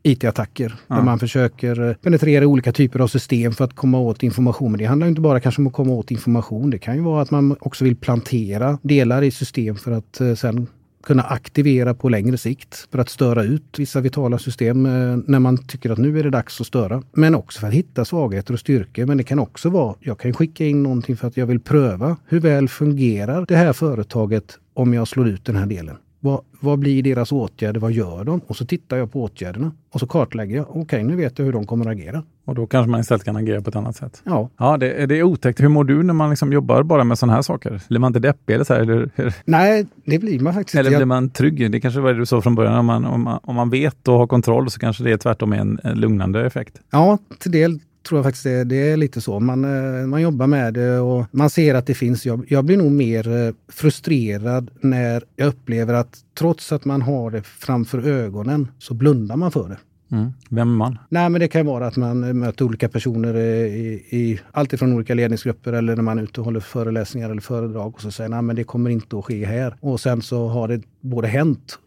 IT-attacker. 0.02 0.74
Ja. 0.86 0.94
Där 0.94 1.02
man 1.02 1.18
försöker 1.18 1.94
penetrera 1.94 2.46
olika 2.46 2.72
typer 2.72 3.00
av 3.00 3.06
system 3.06 3.52
för 3.52 3.64
att 3.64 3.74
komma 3.74 3.98
åt 3.98 4.22
information. 4.22 4.72
Men 4.72 4.78
det 4.78 4.84
handlar 4.84 5.08
inte 5.08 5.20
bara 5.20 5.40
kanske 5.40 5.62
om 5.62 5.66
att 5.66 5.72
komma 5.72 5.92
åt 5.92 6.10
information. 6.10 6.70
Det 6.70 6.78
kan 6.78 6.94
ju 6.94 7.02
vara 7.02 7.22
att 7.22 7.30
man 7.30 7.56
också 7.60 7.84
vill 7.84 7.96
plantera 7.96 8.78
delar 8.82 9.22
i 9.22 9.30
system 9.30 9.76
för 9.76 9.92
att 9.92 10.38
sen 10.38 10.66
kunna 11.02 11.22
aktivera 11.22 11.94
på 11.94 12.08
längre 12.08 12.38
sikt 12.38 12.88
för 12.90 12.98
att 12.98 13.08
störa 13.08 13.42
ut 13.42 13.78
vissa 13.78 14.00
vitala 14.00 14.38
system 14.38 14.86
eh, 14.86 15.18
när 15.26 15.38
man 15.38 15.66
tycker 15.66 15.90
att 15.90 15.98
nu 15.98 16.18
är 16.18 16.24
det 16.24 16.30
dags 16.30 16.60
att 16.60 16.66
störa. 16.66 17.02
Men 17.12 17.34
också 17.34 17.60
för 17.60 17.66
att 17.66 17.74
hitta 17.74 18.04
svagheter 18.04 18.54
och 18.54 18.60
styrkor. 18.60 19.06
Men 19.06 19.16
det 19.16 19.24
kan 19.24 19.38
också 19.38 19.70
vara, 19.70 19.94
jag 20.00 20.18
kan 20.18 20.32
skicka 20.32 20.64
in 20.64 20.82
någonting 20.82 21.16
för 21.16 21.26
att 21.28 21.36
jag 21.36 21.46
vill 21.46 21.60
pröva 21.60 22.16
hur 22.26 22.40
väl 22.40 22.68
fungerar 22.68 23.44
det 23.48 23.56
här 23.56 23.72
företaget 23.72 24.58
om 24.74 24.94
jag 24.94 25.08
slår 25.08 25.28
ut 25.28 25.44
den 25.44 25.56
här 25.56 25.66
delen. 25.66 25.96
Vad, 26.24 26.40
vad 26.60 26.78
blir 26.78 27.02
deras 27.02 27.32
åtgärder? 27.32 27.80
Vad 27.80 27.92
gör 27.92 28.24
de? 28.24 28.40
Och 28.46 28.56
så 28.56 28.66
tittar 28.66 28.96
jag 28.96 29.12
på 29.12 29.22
åtgärderna 29.22 29.72
och 29.90 30.00
så 30.00 30.06
kartlägger 30.06 30.56
jag. 30.56 30.70
Okej, 30.70 30.82
okay, 30.82 31.02
nu 31.02 31.16
vet 31.16 31.38
jag 31.38 31.46
hur 31.46 31.52
de 31.52 31.66
kommer 31.66 31.86
att 31.86 31.92
agera. 31.92 32.22
Och 32.44 32.54
då 32.54 32.66
kanske 32.66 32.90
man 32.90 33.00
istället 33.00 33.24
kan 33.24 33.36
agera 33.36 33.62
på 33.62 33.70
ett 33.70 33.76
annat 33.76 33.96
sätt. 33.96 34.22
Ja. 34.24 34.50
Ja, 34.58 34.76
det, 34.76 35.06
det 35.06 35.18
är 35.18 35.22
otäckt. 35.22 35.60
Hur 35.60 35.68
mår 35.68 35.84
du 35.84 36.02
när 36.02 36.14
man 36.14 36.30
liksom 36.30 36.52
jobbar 36.52 36.82
bara 36.82 37.04
med 37.04 37.18
sådana 37.18 37.32
här 37.32 37.42
saker? 37.42 37.82
Blir 37.88 37.98
man 37.98 38.08
inte 38.08 38.20
deppig 38.20 38.54
eller 38.54 38.64
så 38.64 38.74
här, 38.74 38.80
eller? 38.80 39.10
Nej, 39.44 39.86
det 40.04 40.18
blir 40.18 40.40
man 40.40 40.54
faktiskt 40.54 40.74
Eller 40.74 40.96
blir 40.96 41.06
man 41.06 41.30
trygg? 41.30 41.70
Det 41.70 41.80
kanske 41.80 42.00
var 42.00 42.12
det 42.12 42.18
du 42.18 42.26
sa 42.26 42.40
från 42.40 42.54
början. 42.54 42.78
Om 42.78 42.86
man, 42.86 43.04
om 43.04 43.22
man, 43.22 43.40
om 43.42 43.56
man 43.56 43.70
vet 43.70 44.08
och 44.08 44.14
har 44.14 44.26
kontroll 44.26 44.70
så 44.70 44.80
kanske 44.80 45.04
det 45.04 45.12
är 45.12 45.16
tvärtom 45.16 45.52
en, 45.52 45.80
en 45.84 46.00
lugnande 46.00 46.46
effekt. 46.46 46.80
Ja, 46.90 47.18
till 47.38 47.52
del 47.52 47.80
tror 48.02 48.18
jag 48.18 48.24
faktiskt 48.24 48.44
det, 48.44 48.64
det 48.64 48.90
är 48.90 48.96
lite 48.96 49.20
så. 49.20 49.40
Man, 49.40 49.64
eh, 49.64 50.06
man 50.06 50.22
jobbar 50.22 50.46
med 50.46 50.74
det 50.74 50.98
och 50.98 51.26
man 51.30 51.50
ser 51.50 51.74
att 51.74 51.86
det 51.86 51.94
finns 51.94 52.26
jobb. 52.26 52.44
Jag 52.48 52.64
blir 52.64 52.76
nog 52.76 52.92
mer 52.92 53.46
eh, 53.46 53.54
frustrerad 53.68 54.70
när 54.80 55.22
jag 55.36 55.48
upplever 55.48 55.94
att 55.94 56.18
trots 56.38 56.72
att 56.72 56.84
man 56.84 57.02
har 57.02 57.30
det 57.30 57.42
framför 57.42 58.08
ögonen 58.08 58.68
så 58.78 58.94
blundar 58.94 59.36
man 59.36 59.52
för 59.52 59.68
det. 59.68 59.78
Mm. 60.16 60.32
Vem 60.48 60.70
är 60.70 60.76
man? 60.76 60.98
Nej, 61.08 61.28
men 61.28 61.40
det 61.40 61.48
kan 61.48 61.66
vara 61.66 61.86
att 61.86 61.96
man 61.96 62.38
möter 62.38 62.64
olika 62.64 62.88
personer 62.88 63.36
i, 63.36 63.92
i 64.10 64.40
allt 64.50 64.72
ifrån 64.72 64.92
olika 64.92 65.14
ledningsgrupper 65.14 65.72
eller 65.72 65.96
när 65.96 66.02
man 66.02 66.18
är 66.18 66.22
ute 66.22 66.40
och 66.40 66.44
håller 66.44 66.60
föreläsningar 66.60 67.30
eller 67.30 67.40
föredrag 67.40 67.94
och 67.94 68.00
så 68.00 68.10
säger 68.10 68.30
nej 68.30 68.42
men 68.42 68.56
det 68.56 68.64
kommer 68.64 68.90
inte 68.90 69.18
att 69.18 69.24
ske 69.24 69.46
här. 69.46 69.76
Och 69.80 70.00
sen 70.00 70.22
så 70.22 70.48
har 70.48 70.68
det 70.68 70.82
både 71.00 71.28
hänt 71.28 71.78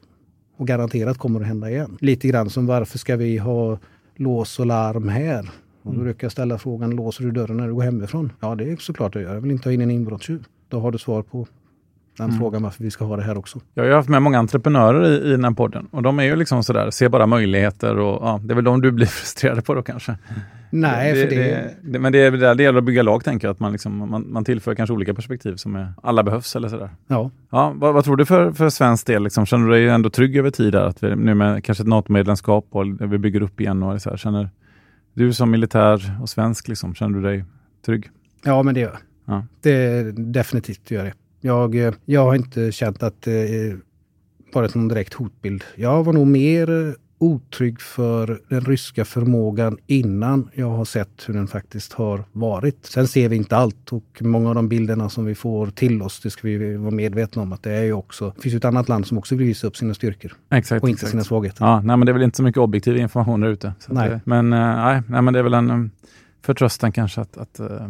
och 0.57 0.67
garanterat 0.67 1.17
kommer 1.17 1.41
att 1.41 1.47
hända 1.47 1.69
igen. 1.69 1.97
Lite 2.01 2.27
grann 2.27 2.49
som 2.49 2.65
varför 2.65 2.97
ska 2.97 3.15
vi 3.15 3.37
ha 3.37 3.79
lås 4.15 4.59
och 4.59 4.65
larm 4.65 5.07
här? 5.07 5.49
Och 5.85 5.93
då 5.93 6.01
brukar 6.01 6.25
jag 6.25 6.31
ställa 6.31 6.57
frågan, 6.57 6.89
låser 6.89 7.23
du 7.23 7.31
dörren 7.31 7.57
när 7.57 7.67
du 7.67 7.73
går 7.73 7.83
hemifrån? 7.83 8.31
Ja, 8.39 8.55
det 8.55 8.71
är 8.71 8.75
såklart 8.75 9.15
jag 9.15 9.23
gör. 9.23 9.33
Jag 9.33 9.41
vill 9.41 9.51
inte 9.51 9.69
ha 9.69 9.73
in 9.73 9.81
en 9.81 9.91
inbrottstjuv. 9.91 10.45
Då 10.69 10.79
har 10.79 10.91
du 10.91 10.97
svar 10.97 11.21
på 11.21 11.47
den 12.17 12.27
mm. 12.27 12.39
frågan 12.39 12.63
varför 12.63 12.83
vi 12.83 12.91
ska 12.91 13.05
ha 13.05 13.15
det 13.15 13.23
här 13.23 13.37
också. 13.37 13.59
Jag 13.73 13.83
har 13.83 13.91
haft 13.91 14.09
med 14.09 14.21
många 14.21 14.39
entreprenörer 14.39 15.11
i, 15.11 15.27
i 15.27 15.31
den 15.31 15.43
här 15.43 15.51
podden 15.51 15.87
och 15.91 16.03
de 16.03 16.19
är 16.19 16.23
ju 16.23 16.35
liksom 16.35 16.63
sådär, 16.63 16.91
ser 16.91 17.09
bara 17.09 17.27
möjligheter 17.27 17.97
och 17.97 18.27
ja, 18.27 18.39
det 18.43 18.53
är 18.53 18.55
väl 18.55 18.63
de 18.63 18.81
du 18.81 18.91
blir 18.91 19.05
frustrerad 19.05 19.65
på 19.65 19.73
då 19.73 19.81
kanske? 19.81 20.17
Nej, 20.69 21.13
det, 21.13 21.21
för 21.21 21.29
det... 21.29 21.35
det, 21.35 21.75
det 21.81 21.99
men 21.99 22.11
det 22.11 22.19
är 22.19 22.31
där 22.31 22.55
det 22.55 22.63
gäller 22.63 22.79
att 22.79 22.83
bygga 22.83 23.03
lag, 23.03 23.23
tänker 23.23 23.47
jag. 23.47 23.53
Att 23.53 23.59
man, 23.59 23.71
liksom, 23.71 24.09
man, 24.09 24.25
man 24.31 24.45
tillför 24.45 24.75
kanske 24.75 24.93
olika 24.93 25.13
perspektiv 25.13 25.55
som 25.55 25.75
är, 25.75 25.93
alla 26.03 26.23
behövs 26.23 26.55
eller 26.55 26.69
sådär. 26.69 26.89
Ja. 27.07 27.31
ja 27.49 27.73
vad, 27.75 27.93
vad, 27.93 28.03
tror 28.03 28.15
du 28.15 28.25
för, 28.25 28.51
för 28.51 28.69
svensk 28.69 29.07
del? 29.07 29.23
Liksom, 29.23 29.45
känner 29.45 29.67
du 29.67 29.71
dig 29.71 29.89
ändå 29.89 30.09
trygg 30.09 30.37
över 30.37 30.51
tid 30.51 30.73
där? 30.73 30.85
Att 30.85 31.03
vi, 31.03 31.15
nu 31.15 31.33
med 31.33 31.63
kanske 31.63 31.83
ett 31.83 31.87
NATO-medlemskap 31.87 32.67
och 32.69 32.85
vi 33.11 33.17
bygger 33.17 33.41
upp 33.41 33.61
igen 33.61 33.83
och 33.83 34.01
så 34.01 34.09
här, 34.09 34.17
känner 34.17 34.49
du 35.15 35.33
som 35.33 35.51
militär 35.51 36.17
och 36.21 36.29
svensk, 36.29 36.67
liksom, 36.67 36.95
känner 36.95 37.15
du 37.17 37.21
dig 37.21 37.45
trygg? 37.85 38.09
Ja, 38.43 38.63
men 38.63 38.73
det 38.73 38.79
gör 38.79 38.91
jag. 38.91 38.99
Ja. 39.35 39.45
Det 39.61 40.11
definitivt 40.11 40.91
gör 40.91 41.03
det. 41.03 41.13
Jag, 41.41 41.75
eh, 41.75 41.93
jag 42.05 42.23
har 42.23 42.35
inte 42.35 42.71
känt 42.71 43.03
att 43.03 43.21
det 43.21 43.77
varit 44.53 44.75
någon 44.75 44.87
direkt 44.87 45.13
hotbild. 45.13 45.63
Jag 45.75 46.03
var 46.03 46.13
nog 46.13 46.27
mer 46.27 46.95
otrygg 47.25 47.81
för 47.81 48.41
den 48.49 48.61
ryska 48.61 49.05
förmågan 49.05 49.77
innan 49.87 50.49
jag 50.53 50.69
har 50.69 50.85
sett 50.85 51.23
hur 51.27 51.33
den 51.33 51.47
faktiskt 51.47 51.93
har 51.93 52.23
varit. 52.31 52.85
Sen 52.85 53.07
ser 53.07 53.29
vi 53.29 53.35
inte 53.35 53.57
allt 53.57 53.93
och 53.93 54.21
många 54.21 54.49
av 54.49 54.55
de 54.55 54.69
bilderna 54.69 55.09
som 55.09 55.25
vi 55.25 55.35
får 55.35 55.67
till 55.67 56.01
oss, 56.01 56.19
det 56.19 56.29
ska 56.29 56.47
vi 56.47 56.75
vara 56.75 56.91
medvetna 56.91 57.41
om 57.41 57.53
att 57.53 57.63
det 57.63 57.71
är 57.71 57.83
ju 57.83 57.93
också, 57.93 58.33
det 58.35 58.41
finns 58.41 58.53
ju 58.53 58.57
ett 58.57 58.65
annat 58.65 58.89
land 58.89 59.07
som 59.07 59.17
också 59.17 59.35
vill 59.35 59.47
visa 59.47 59.67
upp 59.67 59.77
sina 59.77 59.93
styrkor. 59.93 60.33
Exakt, 60.51 60.83
och 60.83 60.89
inte 60.89 60.97
exakt. 60.97 61.11
sina 61.11 61.23
svagheter. 61.23 61.65
Ja, 61.65 61.81
nej, 61.81 61.97
men 61.97 62.05
det 62.05 62.11
är 62.11 62.13
väl 62.13 62.23
inte 62.23 62.37
så 62.37 62.43
mycket 62.43 62.61
objektiv 62.61 62.97
information 62.97 63.41
där 63.41 63.49
ute. 63.49 63.73
Nej. 63.87 64.19
men, 64.23 64.53
äh, 64.53 64.59
nej, 64.59 65.01
nej, 65.07 65.21
men 65.21 65.33
det 65.33 65.39
är 65.39 65.43
väl 65.43 65.53
en 65.53 65.91
förtröstan 66.41 66.91
kanske 66.91 67.21
att, 67.21 67.37
att 67.37 67.59
äh, 67.59 67.87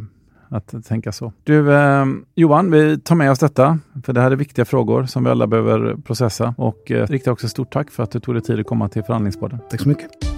att 0.49 0.85
tänka 0.85 1.11
så. 1.11 1.33
Du 1.43 1.73
eh, 1.73 2.05
Johan, 2.35 2.71
vi 2.71 2.99
tar 2.99 3.15
med 3.15 3.31
oss 3.31 3.39
detta, 3.39 3.79
för 4.03 4.13
det 4.13 4.21
här 4.21 4.31
är 4.31 4.35
viktiga 4.35 4.65
frågor 4.65 5.05
som 5.05 5.23
vi 5.23 5.29
alla 5.29 5.47
behöver 5.47 5.95
processa 5.95 6.55
och 6.57 6.91
eh, 6.91 7.07
riktar 7.07 7.31
också 7.31 7.47
stort 7.47 7.73
tack 7.73 7.91
för 7.91 8.03
att 8.03 8.11
du 8.11 8.19
tog 8.19 8.35
dig 8.35 8.41
tid 8.41 8.59
att 8.59 8.65
komma 8.65 8.89
till 8.89 9.03
förhandlingspodden. 9.03 9.59
Tack 9.69 9.81
så 9.81 9.89
mycket. 9.89 10.34